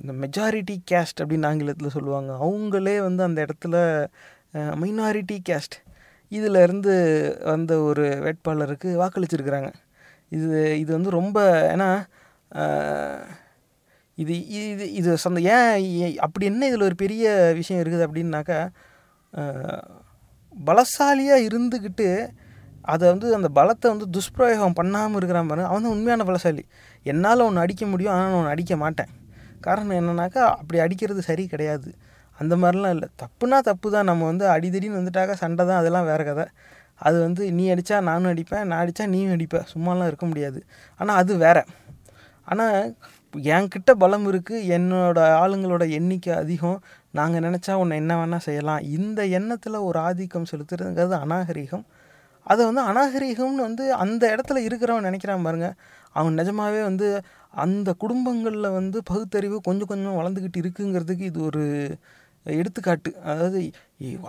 இந்த 0.00 0.12
மெஜாரிட்டி 0.24 0.76
கேஸ்ட் 0.90 1.22
அப்படின்னு 1.22 1.48
ஆங்கிலத்தில் 1.50 1.94
சொல்லுவாங்க. 1.96 2.30
அவங்களே 2.46 2.96
வந்து 3.06 3.22
அந்த 3.28 3.38
இடத்துல 3.46 3.76
மைனாரிட்டி 4.82 5.38
கேஸ்ட் 5.48 5.76
இதிலேருந்து 6.32 6.94
வந்த 7.50 7.72
ஒரு 7.88 8.04
வேட்பாளருக்கு 8.24 8.88
வாக்களிச்சிருக்கிறாங்க. 9.02 9.70
இது 10.32 10.60
இது 10.82 10.90
வந்து 10.96 11.10
ரொம்ப 11.20 11.38
ஏன்னா 11.74 11.88
இது 14.22 14.34
இது 14.58 14.84
இது 14.98 15.10
சொந்த 15.24 15.40
ஏன் 15.54 15.74
அப்படி 16.26 16.44
என்ன 16.50 16.66
இதில் 16.70 16.88
ஒரு 16.88 16.96
பெரிய 17.04 17.24
விஷயம் 17.60 17.80
இருக்குது 17.82 18.06
அப்படின்னாக்கா 18.06 18.58
பலசாலியாக 20.68 21.46
இருந்துக்கிட்டு 21.48 22.08
அதை 22.92 23.04
வந்து 23.12 23.28
அந்த 23.38 23.48
பலத்தை 23.58 23.86
வந்து 23.92 24.06
துஷ்பிரயோகம் 24.16 24.76
பண்ணாமல் 24.78 25.18
இருக்கிறான் 25.20 25.48
பாருங்க. 25.50 25.68
அவன் 25.70 25.84
தான் 25.86 25.94
உண்மையான 25.96 26.24
பலசாலி. 26.28 26.62
என்னால் 27.10 27.44
ஒன்று 27.46 27.62
அடிக்க 27.64 27.84
முடியும் 27.92 28.12
ஆனால் 28.14 28.28
நான் 28.30 28.38
ஒன்று 28.40 28.52
அடிக்க 28.54 28.74
மாட்டேன். 28.82 29.10
காரணம் 29.66 29.98
என்னன்னாக்கா 30.00 30.42
அப்படி 30.60 30.78
அடிக்கிறது 30.84 31.22
சரி 31.28 31.44
கிடையாது. 31.54 31.88
அந்த 32.38 32.54
மாதிரிலாம் 32.62 32.94
இல்லை. 32.96 33.08
தப்புனா 33.22 33.58
தப்பு 33.70 33.88
தான். 33.96 34.08
நம்ம 34.10 34.24
வந்து 34.30 34.46
அடிதடின்னு 34.54 34.98
வந்துட்டாக்கா 35.00 35.34
சண்டை 35.42 35.62
தான். 35.70 35.80
அதெல்லாம் 35.82 36.06
வேறு 36.10 36.24
கதை. 36.30 36.46
அது 37.06 37.16
வந்து 37.26 37.42
நீ 37.58 37.64
அடித்தா 37.74 37.96
நானும் 38.10 38.30
அடிப்பேன் 38.32 38.66
நான் 38.70 38.82
அடித்தா 38.84 39.06
நீயும் 39.14 39.34
அடிப்பேன் 39.36 39.66
சும்மாலாம் 39.72 40.08
இருக்க 40.10 40.26
முடியாது. 40.32 40.60
ஆனால் 41.00 41.18
அது 41.22 41.32
வேற. 41.44 41.58
ஆனால் 42.52 42.78
என்கிட்ட 43.52 43.90
பலம் 44.02 44.26
இருக்குது 44.32 44.66
என்னோட 44.76 45.18
ஆளுங்களோட 45.42 45.84
எண்ணிக்கை 45.98 46.32
அதிகம். 46.34 46.78
நாங்கள் 47.10 47.44
நினச்சா 47.46 47.72
உன்னை 47.72 47.96
என்ன 48.02 48.12
வேணால் 48.20 48.44
செய்யலாம். 48.46 48.82
இந்த 48.96 49.20
எண்ணத்தில் 49.38 49.84
ஒரு 49.88 49.98
ஆதிக்கம் 49.98 50.48
செலுத்துறதுங்கிறது 50.52 51.16
அநாகரிகம். 51.24 51.84
அதை 52.46 52.62
வந்து 52.68 52.82
அநாகரிகம்னு 52.90 53.66
வந்து 53.68 53.84
அந்த 53.94 54.22
இடத்துல 54.34 54.60
இருக்கிறவன் 54.68 55.08
நினைக்கிறான் 55.08 55.46
பாருங்க. 55.48 55.68
அவன் 56.12 56.38
நிஜமாவே 56.40 56.80
வந்து 56.82 57.08
அந்த 57.64 57.92
குடும்பங்களில் 57.92 58.76
வந்து 58.78 58.98
பகுத்தறிவு 59.02 59.58
கொஞ்சம் 59.60 59.90
கொஞ்சம் 59.92 60.18
வளர்ந்துக்கிட்டு 60.20 60.60
இருக்குங்கிறதுக்கு 60.62 61.24
இது 61.30 61.40
ஒரு 61.42 61.64
எடுத்துக்காட்டு. 62.46 63.10
அதாவது 63.30 63.60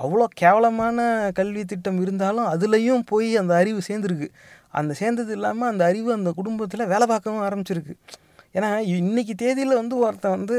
அவ்வளோ 0.03 0.25
கேவலமான 0.41 0.99
கல்வி 1.39 1.65
திட்டம் 1.65 2.01
இருந்தாலும் 2.01 2.47
அதுலேயும் 2.53 3.03
போய் 3.05 3.29
அந்த 3.37 3.53
அறிவு 3.55 3.81
சேர்ந்துருக்கு. 3.89 4.29
அந்த 4.79 4.93
சேர்ந்தது 4.93 5.31
இல்லாமல் 5.31 5.69
அந்த 5.71 5.85
அறிவு 5.85 6.09
அந்த 6.13 6.31
குடும்பத்தில் 6.31 6.89
வேலை 6.93 7.07
பார்க்கவும் 7.07 7.45
ஆரம்பிச்சிருக்கு. 7.49 7.95
ஏன்னா 8.57 8.69
இன்னைக்கு 8.99 9.33
தேதியில் 9.43 9.79
வந்து 9.81 9.95
ஒருத்தன் 10.05 10.35
வந்து 10.37 10.57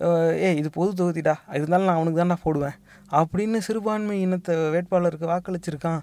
ஏ 0.00 0.08
ஏய் 0.46 0.58
இது 0.60 0.68
பொது 0.76 0.90
தொகுதிடா. 0.98 1.32
இருந்தாலும் 1.56 1.88
நான் 1.88 1.98
அவனுக்கு 1.98 2.20
தான்டா 2.20 2.36
போடுவேன். 2.44 2.76
அப்படின்னு 3.12 3.58
சிறுபான்மை 3.66 4.16
இனத்தை 4.24 4.54
வேட்பாளருக்கு 4.74 5.26
வாக்களிச்சிருக்கான் 5.32 6.00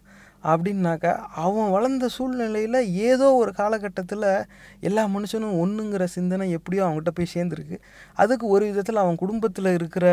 அப்படின்னாக்கா 0.51 1.11
அவன் 1.45 1.69
வளர்ந்த 1.75 2.05
சூழ்நிலையில் 2.15 2.79
ஏதோ 3.09 3.27
ஒரு 3.41 3.51
காலகட்டத்தில் 3.59 4.27
எல்லா 4.87 5.03
மனுஷனும் 5.15 5.55
ஒன்றுங்கிற 5.63 6.03
சிந்தனை 6.15 6.45
எப்படியோ 6.57 6.83
அவங்ககிட்ட 6.85 7.13
போய் 7.17 7.33
சேர்ந்துருக்கு. 7.35 7.77
அதுக்கு 8.23 8.45
ஒரு 8.55 8.65
விதத்தில் 8.69 9.03
அவன் 9.03 9.21
குடும்பத்தில் 9.23 9.75
இருக்கிற 9.77 10.05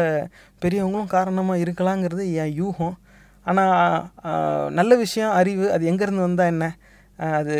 பெரியவங்களும் 0.62 1.12
காரணமாக 1.16 1.62
இருக்கலாங்கிறது 1.64 2.26
என் 2.44 2.56
யூகம். 2.62 2.96
ஆனால் 3.46 4.72
நல்ல 4.78 4.92
விஷயம் 5.04 5.36
அறிவு 5.40 5.66
அது 5.72 5.84
எங்கேருந்து 5.92 6.26
வந்தால் 6.26 6.52
என்ன? 6.54 6.66
அது 7.36 7.56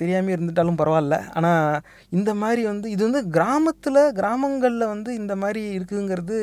தெரியாமல் 0.00 0.34
இருந்துட்டாலும் 0.34 0.78
பரவாயில்ல. 0.80 1.16
ஆனால் 1.38 1.80
இந்த 2.10 2.30
மாதிரி 2.42 2.62
வந்து 2.70 2.86
இது 2.94 3.02
வந்து 3.08 3.22
கிராமத்தில் 3.36 4.00
கிராமங்களில் 4.18 4.86
வந்து 4.92 5.10
இந்த 5.20 5.34
மாதிரி 5.42 5.62
இருக்குங்கிறது 5.78 6.36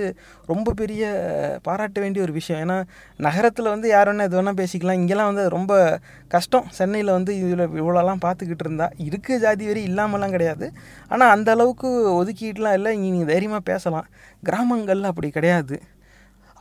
ரொம்ப 0.52 0.74
பெரிய 0.82 1.04
பாராட்ட 1.68 2.00
வேண்டிய 2.04 2.26
ஒரு 2.28 2.34
விஷயம். 2.40 2.62
ஏன்னா 2.66 2.78
நகரத்தில் 3.28 3.72
வந்து 3.74 3.88
யார் 3.96 4.10
வேணால் 4.12 4.30
எது 4.30 4.40
வேணால் 4.40 4.60
பேசிக்கலாம். 4.62 5.00
இங்கெல்லாம் 5.02 5.32
வந்து 5.32 5.46
ரொம்ப 5.58 6.00
கஷ்டம். 6.36 6.68
சென்னையில் 6.80 7.16
வந்து 7.18 7.34
இதில் 7.44 7.66
இவ்வளோலாம் 7.82 8.24
பார்த்துக்கிட்டு 8.28 8.66
இருந்தா 8.68 8.90
இருக்குது 9.08 9.42
ஜாதி 9.46 9.66
வரி 9.72 9.84
இல்லாமலாம் 9.92 10.36
கிடையாது. 10.38 10.68
ஆனால் 11.14 11.34
அந்த 11.36 11.50
அளவுக்கு 11.58 11.90
ஒதுக்கிட்டுலாம் 12.20 12.78
இல்லை. 12.80 12.94
இங்கே 12.98 13.12
நீங்கள் 13.16 13.34
தைரியமாக 13.34 13.64
பேசலாம். 13.72 14.08
கிராமங்களில் 14.50 15.12
அப்படி 15.14 15.30
கிடையாது. 15.40 15.78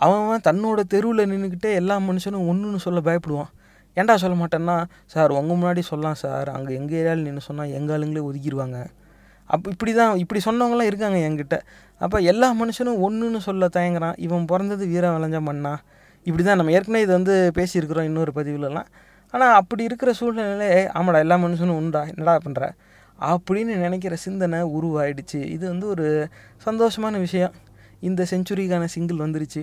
அவன் 0.05 0.23
அவன் 0.25 0.47
தன்னோட 0.49 0.81
தெருவில் 0.93 1.31
நின்றுக்கிட்டே 1.31 1.71
எல்லா 1.79 1.97
மனுஷனும் 2.11 2.47
ஒன்றுன்னு 2.51 2.79
சொல்ல 2.85 3.01
பயப்படுவான். 3.09 3.51
ஏன்டா 3.97 4.15
சொல்ல 4.23 4.37
மாட்டேன்னா 4.43 4.77
சார் 5.15 5.31
உங்கள் 5.41 5.59
முன்னாடி 5.61 5.83
சொல்லலாம் 5.91 6.19
சார். 6.25 6.49
அங்கே 6.57 6.73
எங்கள் 6.81 6.99
ஏரியாவில் 7.01 7.27
நின்று 7.29 7.45
சொன்னால் 7.49 7.73
எங்கள் 7.79 7.95
ஆளுங்களே 7.97 8.25
ஒதுக்கிடுவாங்க 8.29 8.79
அப்போ 9.55 9.67
இப்படி 9.75 9.93
தான் 10.01 10.13
இப்படி 10.23 10.41
சொன்னவங்களாம் 10.45 10.89
இருக்காங்க 10.91 11.19
என்கிட்ட. 11.29 11.57
அப்போ 12.01 12.19
எல்லா 12.33 12.49
மனுஷனும் 12.61 13.01
ஒன்றுன்னு 13.07 13.41
சொல்ல 13.47 13.69
தயங்குறான். 13.77 14.17
இவன் 14.27 14.45
பிறந்தது 14.51 14.85
வீர 14.93 15.07
விளைஞ்ச 15.15 15.39
மண்ணா? 15.49 15.73
இப்படி 16.27 16.43
தான் 16.49 16.59
நம்ம 16.61 16.73
ஏற்கனவே 16.77 17.01
இது 17.07 17.13
வந்து 17.19 17.35
பேசியிருக்கிறோம் 17.57 18.07
இன்னொரு 18.11 18.33
பதிவுலலாம். 18.37 18.89
ஆனால் 19.35 19.55
அப்படி 19.61 19.83
இருக்கிற 19.89 20.11
சூழ்நிலையிலே 20.21 20.71
ஆமாடா 20.99 21.19
எல்லா 21.25 21.37
மனுஷனும் 21.47 21.81
உண்டா? 21.81 22.03
என்னடா 22.13 22.35
பண்ணுற 22.45 22.69
அப்படின்னு 23.33 23.75
நினைக்கிற 23.85 24.15
சிந்தனை 24.27 24.61
உருவாயிடுச்சு. 24.77 25.41
இது 25.57 25.65
வந்து 25.73 25.87
ஒரு 25.95 26.07
சந்தோஷமான 26.67 27.19
விஷயம். 27.27 27.55
இந்த 28.09 28.23
செஞ்சுரிக்கான 28.31 28.85
சிங்கிள் 28.95 29.25
வந்துருச்சு. 29.27 29.63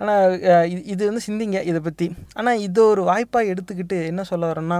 ஆனால் 0.00 0.32
இது 0.70 0.84
இது 0.84 1.02
வந்து 1.06 1.24
சிந்திங்க 1.26 1.58
இதை 1.62 1.80
பற்றி 1.80 2.06
ஆனால் 2.34 2.58
இதை 2.58 2.82
ஒரு 2.84 3.02
வாய்ப்பாக 3.02 3.50
எடுத்துக்கிட்டு 3.52 3.98
என்ன 4.06 4.22
சொல்ல 4.22 4.52
வரேன்னா 4.52 4.78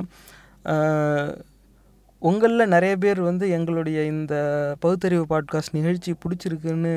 உங்களில் 2.23 2.73
நிறைய 2.75 2.97
பேர் 2.97 3.21
வந்து 3.21 3.45
எங்களுடைய 3.51 3.99
இந்த 4.05 4.35
பகுத்தறிவு 4.81 5.25
பாட்காஸ்ட் 5.31 5.77
நிகழ்ச்சி 5.79 6.13
பிடிச்சிருக்குன்னு 6.23 6.95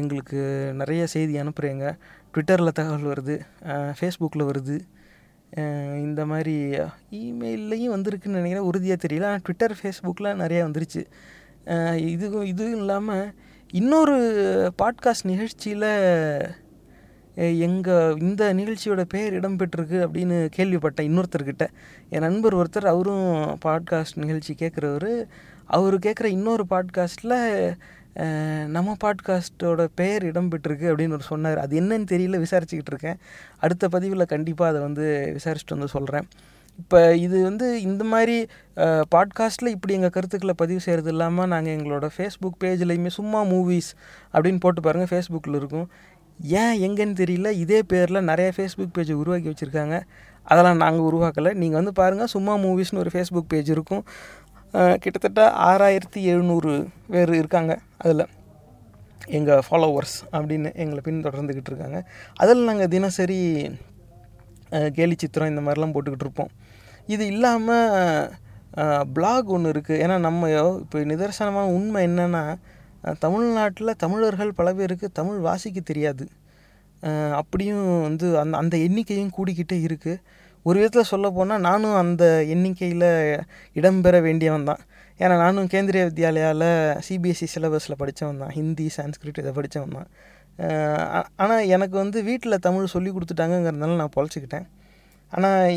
எங்களுக்கு 0.00 0.40
நிறைய 0.74 1.02
செய்தி 1.06 1.34
அனுப்புகிறீங்க 1.40 1.84
ட்விட்டரில் 2.34 2.76
தகவல் 2.78 3.10
வருது 3.12 3.34
ஃபேஸ்புக்கில் 3.98 4.48
வருது. 4.50 4.76
இந்த 6.06 6.22
மாதிரி 6.26 6.54
இமெயில்லையும் 7.20 7.94
வந்திருக்குன்னு 7.94 8.38
நினைக்கிறேன். 8.40 8.68
உறுதியாக 8.70 8.98
தெரியல. 9.04 9.28
ஆனால் 9.30 9.44
ட்விட்டர் 9.46 9.74
ஃபேஸ்புக்கில் 9.80 10.38
நிறையா 10.42 10.62
வந்துருச்சு. 10.68 11.02
இதுவும் 12.14 12.46
இதுவும் 12.52 12.76
இல்லாமல் 12.80 13.26
இன்னொரு 13.70 14.14
பாட்காஸ்ட் 14.82 15.24
நிகழ்ச்சியில் 15.24 15.82
எங்கள் 17.34 18.20
இந்த 18.20 18.54
நிகழ்ச்சியோட 18.54 19.02
பெயர் 19.08 19.34
இடம்பெற்றிருக்கு 19.40 19.98
அப்படின்னு 20.04 20.38
கேள்விப்பட்டேன் 20.56 21.08
இன்னொருத்தர்கிட்ட. 21.08 21.66
என் 22.08 22.20
நண்பர் 22.20 22.56
ஒருத்தர் 22.56 22.86
அவரும் 22.86 23.58
பாட்காஸ்ட் 23.64 24.16
நிகழ்ச்சி 24.16 24.54
கேட்குறவர். 24.58 25.26
அவர் 25.64 25.96
கேட்குற 25.98 26.24
இன்னொரு 26.24 26.64
பாட்காஸ்ட்டில் 26.70 27.76
நம்ம 28.66 28.96
பாட்காஸ்ட்டோட 29.04 29.86
பெயர் 29.94 30.24
இடம்பெற்றிருக்கு 30.24 30.88
அப்படின்னு 30.90 31.12
ஒரு 31.12 31.22
சொன்னார். 31.22 31.58
அது 31.58 31.80
என்னன்னு 31.80 32.10
தெரியல 32.10 32.44
விசாரிச்சுக்கிட்டு 32.44 32.92
இருக்கேன். 32.94 33.18
அடுத்த 33.58 33.88
பதிவில் 33.88 34.32
கண்டிப்பாக 34.34 34.70
அதை 34.70 34.82
வந்து 34.82 35.36
விசாரிச்சுட்டு 35.36 35.76
வந்து 35.76 35.88
சொல்கிறேன் 35.88 36.28
இப்போ 36.80 36.98
இது 37.16 37.36
வந்து 37.42 37.66
இந்த 37.82 38.02
மாதிரி 38.12 38.36
பாட்காஸ்ட்டில் 39.14 39.72
இப்படி 39.74 39.92
எங்கள் 39.98 40.12
கருத்துக்களை 40.16 40.54
பதிவு 40.56 40.80
செய்கிறது 40.84 41.10
இல்லாமல் 41.14 41.50
நாங்கள் 41.52 41.74
எங்களோட 41.76 42.06
ஃபேஸ்புக் 42.16 42.58
பேஜ்லேயுமே 42.64 43.10
சும்மா 43.18 43.40
மூவிஸ் 43.52 43.90
அப்படின்னு 44.34 44.60
போட்டு 44.64 44.82
பாருங்கள் 44.86 45.10
ஃபேஸ்புக்கில் 45.12 45.58
இருக்கும். 45.60 45.88
ஏன் 46.62 46.76
எங்கன்னு 46.86 47.14
தெரியல 47.22 47.50
இதே 47.64 47.80
பேரில் 47.92 48.26
நிறைய 48.30 48.48
ஃபேஸ்புக் 48.56 48.94
பேஜ் 48.96 49.12
உருவாக்கி 49.22 49.48
வச்சுருக்காங்க. 49.52 49.96
அதெல்லாம் 50.50 50.80
நாங்கள் 50.84 51.06
உருவாக்கலை. 51.08 51.52
நீங்கள் 51.62 51.80
வந்து 51.80 51.94
பாருங்கள் 52.00 52.32
சும்மா 52.34 52.54
மூவிஸ்னு 52.64 53.02
ஒரு 53.04 53.12
ஃபேஸ்புக் 53.14 53.50
பேஜ் 53.52 53.70
இருக்கும். 53.76 54.04
கிட்டத்தட்ட 55.02 55.42
ஆறாயிரத்தி 55.68 56.20
எழுநூறு 56.32 56.72
பேர் 57.12 57.32
இருக்காங்க 57.40 57.72
அதில். 58.04 58.24
எங்கள் 59.38 59.62
ஃபாலோவர்ஸ் 59.66 60.16
அப்படின்னு 60.36 60.70
எங்களை 60.82 61.00
பின்தொடர்ந்துக்கிட்டு 61.08 61.70
இருக்காங்க. 61.72 62.00
அதில் 62.42 62.66
நாங்கள் 62.70 62.92
தினசரி 62.96 63.40
கேலி 64.96 65.14
சித்திரம் 65.18 65.50
இந்த 65.52 65.62
மாதிரிலாம் 65.66 65.92
போட்டுக்கிட்டு 65.94 66.26
இருப்போம். 66.26 66.50
இது 67.14 67.24
இல்லாமல் 67.32 68.30
பிளாக் 69.16 69.48
ஒன்று 69.56 69.72
இருக்குது 69.74 70.00
ஏன்னா 70.04 70.16
நம்ம 70.26 70.48
இப்போ 70.82 71.04
நிதர்சனமான 71.12 71.72
உண்மை 71.78 72.00
என்னென்னா 72.08 72.42
தமிழ்நாட்டில் 73.24 73.98
தமிழர்கள் 74.02 74.58
பல 74.58 74.68
பேருக்கு 74.78 75.06
தமிழ் 75.18 75.38
வாசிக்க 75.46 75.78
தெரியாது. 75.90 76.24
அப்படியும் 77.40 77.86
வந்து 78.06 78.26
அந்த 78.42 78.54
அந்த 78.62 78.76
எண்ணிக்கையும் 78.86 79.34
கூடிக்கிட்டே 79.36 79.76
இருக்குது 79.88 80.22
ஒரு 80.68 80.78
விதத்தில் 80.80 81.10
சொல்ல 81.10 81.26
போனால் 81.36 81.64
நானும் 81.68 81.98
அந்த 82.02 82.24
எண்ணிக்கையில் 82.54 83.08
இடம்பெற 83.78 84.16
வேண்டியவன் 84.26 84.68
தான். 84.70 84.82
ஏன்னா 85.22 85.34
நானும் 85.44 85.68
கேந்திரிய 85.72 86.02
வித்யாலயாவில் 86.08 86.70
சிபிஎஸ்சி 87.06 87.46
சிலபஸில் 87.54 88.00
படித்தவன் 88.00 88.42
தான். 88.42 88.52
ஹிந்தி 88.58 88.86
சான்ஸ்கிரிட் 88.96 89.40
இதை 89.42 89.52
படித்தவன் 89.58 89.96
தான். 89.98 90.10
ஆனால் 91.42 91.64
எனக்கு 91.76 91.96
வந்து 92.02 92.18
வீட்டில் 92.28 92.64
தமிழ் 92.66 92.92
சொல்லி 92.94 93.12
கொடுத்துட்டாங்கங்கிறதுனால 93.16 93.98
நான் 94.02 94.16
பொழைச்சிக்கிட்டேன். 94.16 94.66
ஆனால் 95.32 95.70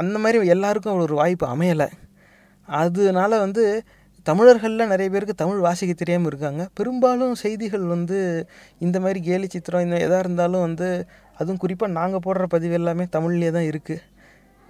அந்த 0.00 0.16
மாதிரி 0.22 0.38
எல்லாருக்கும் 0.54 0.92
அவ்வளோ 0.92 1.06
ஒரு 1.08 1.16
வாய்ப்பு 1.22 1.46
அமையலை. 1.54 1.88
அதனால 2.68 3.32
வந்து 3.46 3.64
தமிழர்களில் 4.26 4.90
நிறைய 4.92 5.08
பேருக்கு 5.14 5.34
தமிழ் 5.42 5.64
வாசிக்க 5.66 5.92
தெரியாமல் 6.00 6.30
இருக்காங்க. 6.30 6.62
பெரும்பாலும் 6.78 7.34
செய்திகள் 7.42 7.84
வந்து 7.94 8.18
இந்த 8.86 8.96
மாதிரி 9.04 9.20
கேலி 9.28 9.48
சித்திரம் 9.54 9.84
இந்த 9.86 9.96
எதாக 10.06 10.24
இருந்தாலும் 10.24 10.64
வந்து 10.68 10.88
அதுவும் 11.40 11.60
குறிப்பாக 11.64 11.96
நாங்கள் 11.98 12.24
போடுற 12.26 12.44
பதிவு 12.54 12.76
எல்லாமே 12.80 13.04
தமிழ்லேயே 13.16 13.52
தான் 13.58 13.68
இருக்குது 13.72 14.02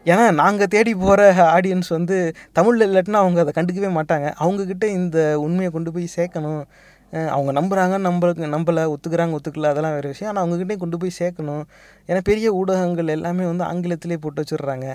ஏன்னா 0.06 0.24
நாங்கள் 0.42 0.70
தேடி 0.74 0.92
போகிற 1.02 1.22
ஆடியன்ஸ் 1.56 1.90
வந்து 1.96 2.16
தமிழில் 2.58 2.86
இல்லாட்டினா 2.86 3.18
அவங்க 3.24 3.38
அதை 3.44 3.52
கண்டுக்கவே 3.58 3.90
மாட்டாங்க. 3.98 4.28
அவங்கக்கிட்ட 4.42 4.86
இந்த 4.98 5.18
உண்மையை 5.44 5.70
கொண்டு 5.76 5.90
போய் 5.96 6.06
சேர்க்கணும். 6.16 6.62
அவங்க 7.34 7.50
நம்புகிறாங்க 7.58 7.96
நம்மளுக்கு 8.06 8.52
நம்பலை 8.54 8.82
ஒத்துக்கிறாங்க 8.94 9.36
ஒத்துக்கல 9.38 9.70
அதெல்லாம் 9.72 9.94
வேறு 9.96 10.12
விஷயம். 10.12 10.30
ஆனால் 10.30 10.44
அவங்கக்கிட்டே 10.44 10.76
கொண்டு 10.82 10.98
போய் 11.00 11.18
சேர்க்கணும். 11.20 11.64
ஏன்னா 12.08 12.20
பெரிய 12.30 12.46
ஊடகங்கள் 12.60 13.14
எல்லாமே 13.16 13.46
வந்து 13.50 13.64
ஆங்கிலத்திலே 13.70 14.18
போட்டு 14.22 14.42
வச்சிடுறாங்க. 14.42 14.88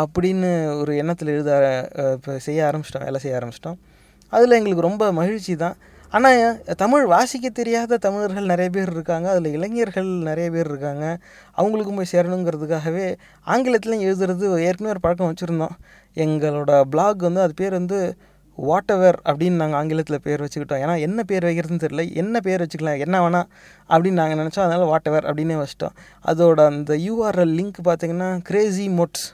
அப்படின்னு 0.00 0.50
ஒரு 0.80 0.92
எண்ணத்தில் 1.02 1.32
எழுத 1.34 1.52
இப்போ 2.16 2.32
செய்ய 2.46 2.60
ஆரம்பிச்சிட்டோம் 2.70 3.06
வேலை 3.08 3.20
செய்ய 3.22 3.38
ஆரம்பிச்சிட்டோம். 3.38 3.78
அதில் 4.32 4.56
எங்களுக்கு 4.58 4.88
ரொம்ப 4.88 5.04
மகிழ்ச்சி 5.20 5.54
தான். 5.64 5.76
ஆனால் 6.12 6.76
தமிழ் 6.82 7.04
வாசிக்க 7.12 7.46
தெரியாத 7.58 7.98
தமிழர்கள் 8.06 8.50
நிறைய 8.52 8.68
பேர் 8.76 8.90
இருக்காங்க. 8.94 9.26
அதில் 9.32 9.54
இளைஞர்கள் 9.56 10.10
நிறைய 10.28 10.46
பேர் 10.54 10.68
இருக்காங்க. 10.72 11.04
அவங்களுக்கும் 11.58 11.98
போய் 12.00 12.12
சேரணுங்கிறதுக்காகவே 12.14 13.06
ஆங்கிலத்திலையும் 13.46 14.06
எழுதுறது 14.08 14.44
ஏற்கனவே 14.68 14.92
ஒரு 14.94 15.02
பழக்கம் 15.06 15.30
வச்சுருந்தோம். 15.32 15.76
எங்களோட 16.16 16.72
பிளாக் 16.94 17.20
வந்து 17.28 17.42
அது 17.44 17.54
பேர் 17.60 17.78
வந்து 17.80 17.98
வாட் 18.68 18.92
எவர் 18.94 19.18
அப்படின்னு 19.28 19.60
நாங்கள் 19.62 19.78
ஆங்கிலத்தில் 19.80 20.22
பேர் 20.26 20.42
வச்சுக்கிட்டோம். 20.44 20.80
ஏன்னா 20.84 20.94
என்ன 21.06 21.20
பேர் 21.30 21.46
வைக்கிறதுன்னு 21.48 21.82
தெரியல. 21.84 22.04
என்ன 22.22 22.40
பேர் 22.46 22.62
வச்சுக்கலாம் 22.64 23.02
என்ன 23.06 23.18
வேணாம் 23.24 23.48
அப்படின்னு 23.92 24.20
நாங்கள் 24.20 24.40
நினச்சோம். 24.40 24.64
அதனால் 24.66 24.90
வாட் 24.92 25.08
எவர் 25.10 25.26
அப்படின்னே 25.28 25.56
வச்சிட்டோம். 25.62 25.94
அதோட 26.30 26.66
அந்த 26.72 26.94
யூஆர்எல் 27.06 27.54
லிங்க் 27.60 27.80
பார்த்தீங்கன்னா 27.88 28.30
crazy 28.50 28.86
mods 28.98 29.26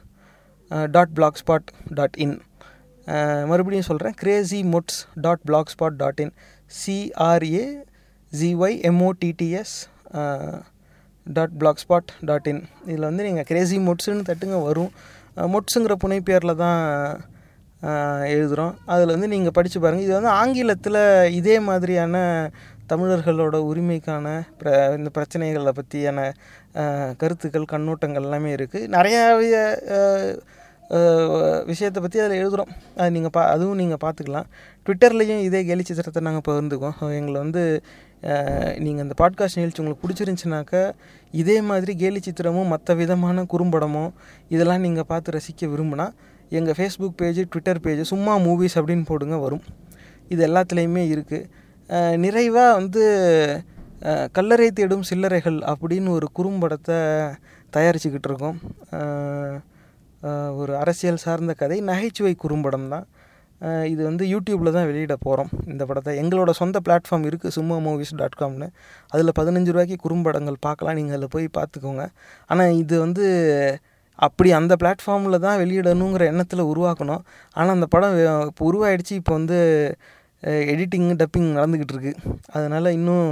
dot 0.96 1.14
blog 1.18 1.40
spot 1.42 1.68
dot 1.98 2.16
in 2.26 2.36
மறுபடியும் 3.50 3.88
சொல்கிறேன் 3.88 4.16
crazy 4.22 4.60
mods 4.74 5.00
dot 5.24 5.44
blog 5.48 5.72
spot 5.74 5.98
dot 6.02 6.20
in 6.24 6.32
CRA 6.78 7.66
ZY 8.32 8.78
MODDS 8.90 9.76
dot 11.26 11.54
blog 11.60 11.80
spot 11.82 12.10
dot 12.28 12.48
in 12.52 12.60
இதில் 12.88 13.06
வந்து 13.08 13.24
நீங்கள் 13.28 13.46
கிரேசி 13.50 13.78
மொட்ஸுன்னு 13.86 14.26
தட்டுங்க 14.28 14.58
வரும். 14.68 14.90
மொட்ஸுங்கிற 15.54 15.94
புனை 16.02 16.18
பேரில் 16.28 16.60
தான் 16.64 16.80
எழுதுகிறோம் 17.82 18.74
அதில் 18.86 19.08
வந்து 19.08 19.28
நீங்கள் 19.28 19.52
படித்து 19.52 19.80
பாருங்கள் 19.80 20.06
இது 20.06 20.14
வந்து 20.14 20.28
ஆங்கிலத்தில் 20.28 21.32
இதே 21.32 21.60
மாதிரியான 21.60 22.16
தமிழர்களோட 22.88 23.56
உரிமைக்கான 23.72 24.42
பிர 24.62 24.96
இந்த 24.96 25.10
பிரச்சனைகளை 25.14 25.72
பற்றியான 25.72 26.32
கருத்துக்கள் 27.16 27.72
கண்ணோட்டங்கள் 27.72 28.22
எல்லாமே 28.22 28.54
இருக்குது 28.54 28.88
நிறையா 28.88 29.42
விஷயத்தை 31.66 32.02
பற்றி 32.02 32.20
அதில் 32.20 32.40
எழுதுகிறோம் 32.42 32.68
அது 32.96 33.10
நீங்கள் 33.10 33.30
பா 33.30 33.44
அதுவும் 33.44 33.76
நீங்கள் 33.76 34.00
பார்த்துக்கலாம் 34.04 34.44
ட்விட்டர்லேயும் 34.86 35.40
இதே 35.40 35.64
கேலி 35.64 35.82
சித்திரத்தை 35.82 36.22
நாங்கள் 36.22 36.46
பகிர்ந்துக்கோம் 36.48 37.12
எங்களை 37.12 37.38
வந்து 37.40 37.82
நீங்கள் 38.78 39.04
அந்த 39.04 39.14
பாட்காஸ்ட் 39.22 39.56
நிகழ்ச்சி 39.56 39.82
உங்களுக்கு 39.82 40.04
பிடிச்சிருந்துச்சுனாக்கா 40.04 40.92
இதே 41.32 41.60
மாதிரி 41.60 41.96
கேலி 41.96 42.18
சித்திரமும் 42.18 42.66
மற்ற 42.66 42.94
விதமான 42.94 43.42
குறும்படமும் 43.42 44.12
இதெல்லாம் 44.48 44.80
நீங்கள் 44.80 45.04
பார்த்து 45.06 45.30
ரசிக்க 45.30 45.66
விரும்பினா 45.66 46.12
எங்கள் 46.58 46.76
ஃபேஸ்புக் 46.78 47.16
பேஜ் 47.20 47.40
ட்விட்டர் 47.52 47.80
பேஜ் 47.84 48.02
சும்மா 48.12 48.34
மூவிஸ் 48.46 48.76
அப்படின்னு 48.80 49.06
போடுங்க 49.10 49.38
வரும். 49.44 49.64
இது 50.32 50.42
எல்லாத்துலேயுமே 50.48 51.04
இருக்குது 51.14 51.64
நிறைவாக 52.24 52.76
வந்து 52.78 53.02
கல்லறை 54.36 54.68
தேடும் 54.78 55.04
சில்லறைகள் 55.10 55.58
அப்படின்னு 55.72 56.08
ஒரு 56.18 56.26
குறும்படத்தை 56.38 56.98
தயாரிச்சுக்கிட்டு 57.76 58.28
இருக்கோம். 58.30 58.58
ஒரு 60.60 60.72
அரசியல் 60.82 61.22
சார்ந்த 61.24 61.52
கதை 61.60 61.78
நகைச்சுவை 61.90 62.32
குறும்படம் 62.44 62.88
தான். 62.94 63.06
இது 63.92 64.02
வந்து 64.08 64.24
யூடியூப்பில் 64.32 64.76
தான் 64.76 64.88
வெளியிட 64.90 65.14
போகிறோம் 65.26 65.50
இந்த 65.72 65.82
படத்தை. 65.88 66.12
எங்களோட 66.22 66.50
சொந்த 66.60 66.80
பிளாட்ஃபார்ம் 66.86 67.26
இருக்குது 67.28 67.54
சும்மா 67.58 67.76
மூவிஸ் 67.86 68.12
டாட் 68.20 68.38
காம்னு 68.40 68.68
அதில் 69.12 69.36
பதினஞ்சு 69.38 69.72
ரூபாய்க்கு 69.74 69.96
குறும்படங்கள் 70.04 70.58
பார்க்கலாம் 70.66 70.96
நீங்கள் 70.98 71.16
அதில் 71.16 71.32
போய் 71.36 71.46
பார்த்துக்கோங்க. 71.58 72.04
ஆனால் 72.50 72.74
இது 72.82 72.94
வந்து 73.04 73.26
அப்படி 74.24 74.50
அந்த 74.58 74.72
பிளாட்ஃபார்மில் 74.82 75.44
தான் 75.46 75.58
வெளியிடணுங்கிற 75.62 76.24
எண்ணத்தில் 76.32 76.68
உருவாக்கணும். 76.72 77.22
ஆனால் 77.58 77.74
அந்த 77.76 77.88
படம் 77.94 78.14
இப்போ 78.50 78.64
உருவாயிடுச்சு 78.70 79.14
இப்போ 79.20 79.32
வந்து 79.38 79.58
எடிட்டிங் 80.72 81.08
டப்பிங் 81.20 81.48
நடந்துக்கிட்டு 81.58 81.94
இருக்குது 81.94 82.20
அதனால் 82.56 82.88
இன்னும் 82.96 83.28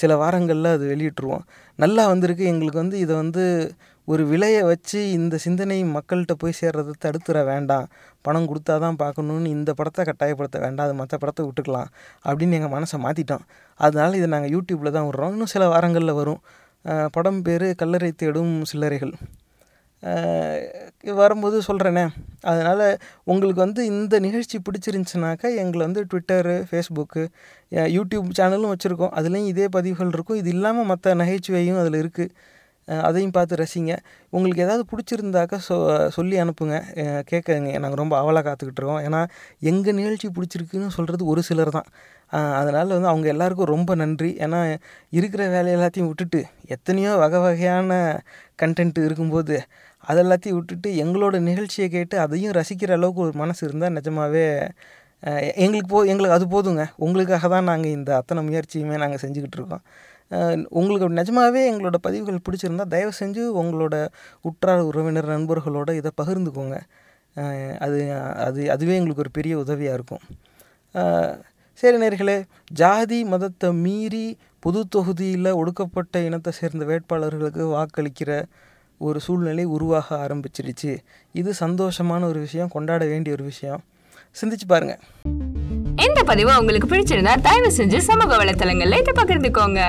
சில 0.00 0.16
வாரங்களில் 0.22 0.74
அது 0.76 0.84
வெளியிட்டுருவோம். 0.92 1.44
நல்லா 1.78 2.02
வந்திருக்கு. 2.12 2.44
எங்களுக்கு 2.52 2.82
வந்து 2.84 2.98
இதை 3.04 3.14
வந்து 3.22 3.44
ஒரு 4.08 4.22
விலையை 4.30 4.62
வச்சு 4.70 5.00
இந்த 5.18 5.34
சிந்தனை 5.44 5.76
மக்கள்கிட்ட 5.96 6.34
போய் 6.42 6.58
சேர்றதை 6.60 6.94
தடுத்துற 7.04 7.38
வேண்டாம். 7.50 7.86
பணம் 8.26 8.48
கொடுத்தா 8.50 8.74
தான் 8.84 8.98
பார்க்கணுன்னு 9.02 9.52
இந்த 9.56 9.70
படத்தை 9.80 10.02
கட்டாயப்படுத்த 10.08 10.58
வேண்டாம். 10.64 10.86
அது 10.88 10.96
மற்ற 11.02 11.16
படத்தை 11.22 11.44
விட்டுக்கலாம் 11.48 11.90
அப்படின்னு 12.28 12.58
எங்கள் 12.58 12.74
மனசை 12.76 12.98
மாற்றிட்டோம் 13.06 13.44
அதனால் 13.80 14.18
இதை 14.20 14.30
நாங்கள் 14.34 14.52
யூடியூப்பில் 14.56 14.96
தான் 14.96 15.06
விட்றோம். 15.08 15.34
இன்னும் 15.36 15.52
சில 15.54 15.68
வாரங்களில் 15.74 16.18
வரும். 16.20 16.42
படம் 17.16 17.40
பேர் 17.48 17.68
கல்லறை 17.82 18.10
தேடும் 18.22 18.54
சில்லறைகள். 18.72 19.14
வரும்போது 21.20 21.56
சொல்கிறேனே 21.68 22.04
அதனால் 22.50 22.84
உங்களுக்கு 23.24 23.60
வந்து 23.64 23.82
இந்த 23.86 24.14
நிகழ்ச்சி 24.26 24.56
பிடிச்சிருந்துச்சுனாக்கா 24.66 25.48
எங்களை 25.62 25.82
வந்து 25.86 26.02
ட்விட்டரு 26.10 26.56
ஃபேஸ்புக்கு 26.70 27.22
யூடியூப் 27.96 28.28
சேனலும் 28.38 28.72
வச்சுருக்கோம். 28.74 29.12
அதுலேயும் 29.18 29.50
இதே 29.52 29.68
பதிவுகள் 29.76 30.12
இருக்கும். 30.16 30.40
இது 30.42 30.50
இல்லாமல் 30.56 30.90
மற்ற 30.92 31.14
நகைச்சுவையும் 31.14 31.80
அதில் 31.82 31.98
இருக்குது 32.02 32.32
அதையும் 32.88 33.34
பார்த்து 33.36 33.58
ரசிங்க. 33.62 33.92
உங்களுக்கு 34.32 34.62
ஏதாவது 34.66 34.84
பிடிச்சிருந்தாக்கா 34.92 35.58
சொ 35.68 35.76
சொல்லி 36.16 36.36
அனுப்புங்க. 36.44 36.76
கேட்குங்க 37.30 37.70
நாங்கள் 37.84 38.00
ரொம்ப 38.02 38.14
அவலாக 38.22 38.44
காத்துக்கிட்டு 38.48 38.80
இருக்கோம். 38.82 39.02
ஏன்னா 39.08 39.20
எங்கள் 39.70 39.96
நிகழ்ச்சி 40.00 40.28
பிடிச்சிருக்குன்னு 40.38 40.90
சொல்கிறது 40.98 41.24
ஒரு 41.32 41.42
சிலர் 41.50 41.72
தான். 41.78 41.88
அதனால் 42.60 42.94
வந்து 42.96 43.10
அவங்க 43.12 43.26
எல்லாருக்கும் 43.34 43.72
ரொம்ப 43.74 43.92
நன்றி. 44.02 44.30
ஏன்னா 44.44 44.60
இருக்கிற 45.18 45.42
வேலை 45.54 45.70
எல்லாத்தையும் 45.76 46.10
விட்டுட்டு 46.10 46.40
எத்தனையோ 46.76 47.12
வகை 47.24 47.40
வகையான 47.46 47.90
கண்டென்ட் 48.62 49.00
இருக்கும்போது 49.08 49.56
அதெல்லாத்தையும் 50.04 50.58
விட்டுட்டு 50.58 50.88
எங்களோட 51.04 51.36
நிகழ்ச்சியை 51.50 51.88
கேட்டு 51.96 52.16
அதையும் 52.24 52.56
ரசிக்கிற 52.60 52.92
அளவுக்கு 52.98 53.22
ஒரு 53.26 53.34
மனசு 53.42 53.62
இருந்தால் 53.68 53.96
நிஜமாகவே 53.98 54.46
எங்களுக்கு 55.64 55.88
போ 55.92 55.98
எங்களுக்கு 56.12 56.36
அது 56.38 56.46
போதுங்க. 56.54 56.84
உங்களுக்காக 57.04 57.48
தான் 57.54 57.68
நாங்கள் 57.70 57.94
இந்த 57.98 58.10
அத்தனை 58.20 58.40
முயற்சியுமே 58.48 58.96
நாங்கள் 59.02 59.22
செஞ்சுக்கிட்டு 59.24 59.58
இருக்கோம். 59.58 59.84
உங்களுக்கு 60.80 61.08
நிஜமாகவே 61.20 61.62
எங்களோட 61.72 61.96
பதிவுகள் 62.06 62.44
பிடிச்சிருந்தா 62.46 62.84
தயவு 62.94 63.12
செஞ்சு 63.20 63.42
உங்களோட 63.62 63.94
உற்றார் 64.48 64.82
உறவினர் 64.90 65.32
நண்பர்களோடு 65.32 65.94
இதை 66.00 66.10
பகிர்ந்துக்கோங்க. 66.20 66.78
அது 67.84 67.98
அது 68.46 68.60
அதுவே 68.74 68.94
எங்களுக்கு 68.98 69.24
ஒரு 69.24 69.32
பெரிய 69.38 69.54
உதவியாக 69.58 69.98
இருக்கும். 69.98 70.22
சரி 71.82 71.96
நேர்களே 72.02 72.36
ஜாதி 72.80 73.18
மதத்தை 73.32 73.68
மீறி 73.84 74.26
பொது 74.64 74.80
தொகுதியில் 74.94 75.50
ஒடுக்கப்பட்ட 75.60 76.20
இனத்தை 76.26 76.50
சேர்ந்த 76.58 76.84
வேட்பாளர்களுக்கு 76.90 77.64
வாக்களிக்கிற 77.76 78.32
ஒரு 79.00 79.18
சூழ்நிலை 79.26 79.64
உருவாக 79.76 80.16
ஆரம்பிச்சிருச்சு 80.24 80.92
இது 81.40 81.52
சந்தோஷமான 81.60 82.26
ஒரு 82.30 82.40
விஷயம் 82.46 82.72
கொண்டாட 82.74 83.02
வேண்டிய 83.12 83.36
ஒரு 83.36 83.44
விஷயம். 83.52 83.82
சிந்திச்சு 84.40 84.66
பாருங்க. 84.74 84.94
இந்த 86.06 86.20
பதிவு 86.30 86.52
உங்களுக்கு 86.60 86.90
பிடிச்சிருந்தா 86.92 87.34
தயவு 87.48 87.70
செஞ்சு 87.78 88.00
சமூக 88.10 88.36
வலைத்தளங்கள்ல 88.42 89.00
இதை 89.02 89.14
பகிர்ந்துக்கோங்க. 89.20 89.80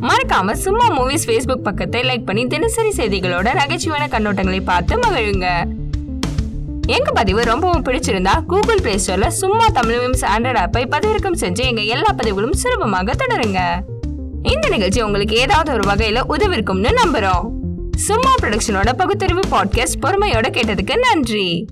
மறக்காம 0.00 0.52
சும்மா 0.52 1.02
மூவிஸ் 1.02 1.26
ஃபேஸ்புக் 1.26 1.66
பக்கத்தை 1.68 2.02
லைக் 2.02 2.24
பண்ணி 2.24 2.46
தினசரி 2.46 2.88
செய்திகளோட 2.88 3.48
நகைச்சுவையான 3.54 4.06
கண்ணோட்டங்களை 4.08 4.60
பார்த்து 4.64 4.96
மகிழுங்க. 4.96 5.46
எங்க 6.86 7.10
பதிவு 7.14 7.42
ரொம்பவும் 7.42 7.84
பிடிச்சிருந்தா 7.84 8.44
கூகுள் 8.44 8.80
பிளே 8.80 8.94
ஸ்டோர்ல 8.94 9.26
சும்மா 9.26 9.66
தமிழ் 9.66 9.98
மீம்ஸ் 9.98 10.24
ஆண்ட்ராய்ட் 10.36 10.60
ஆப்பை 10.64 10.84
பதிவிறக்கம் 10.90 11.40
செஞ்சு 11.40 11.62
எங்க 11.62 11.80
எல்லா 11.80 12.12
பதிவுகளும் 12.16 12.52
சுலபமாக 12.52 13.12
தொடருங்க. 13.12 13.58
இந்த 14.42 14.68
நிகழ்ச்சி 14.68 15.02
உங்களுக்கு 15.02 15.36
ஏதாவது 15.36 15.72
ஒரு 15.72 15.88
வகையில 15.90 16.22
உதவிருக்கும்னு 16.28 16.92
நம்புறோம். 17.04 17.50
சும்மா 17.96 18.34
ப்ரொடக்ஷனோட 18.42 18.92
பகுத்தறிவு 18.92 19.40
பாட்காஸ்ட் 19.50 20.00
பொறுமையோட 20.02 20.48
கேட்டதுக்கு 20.56 20.96
நன்றி. 20.96 21.66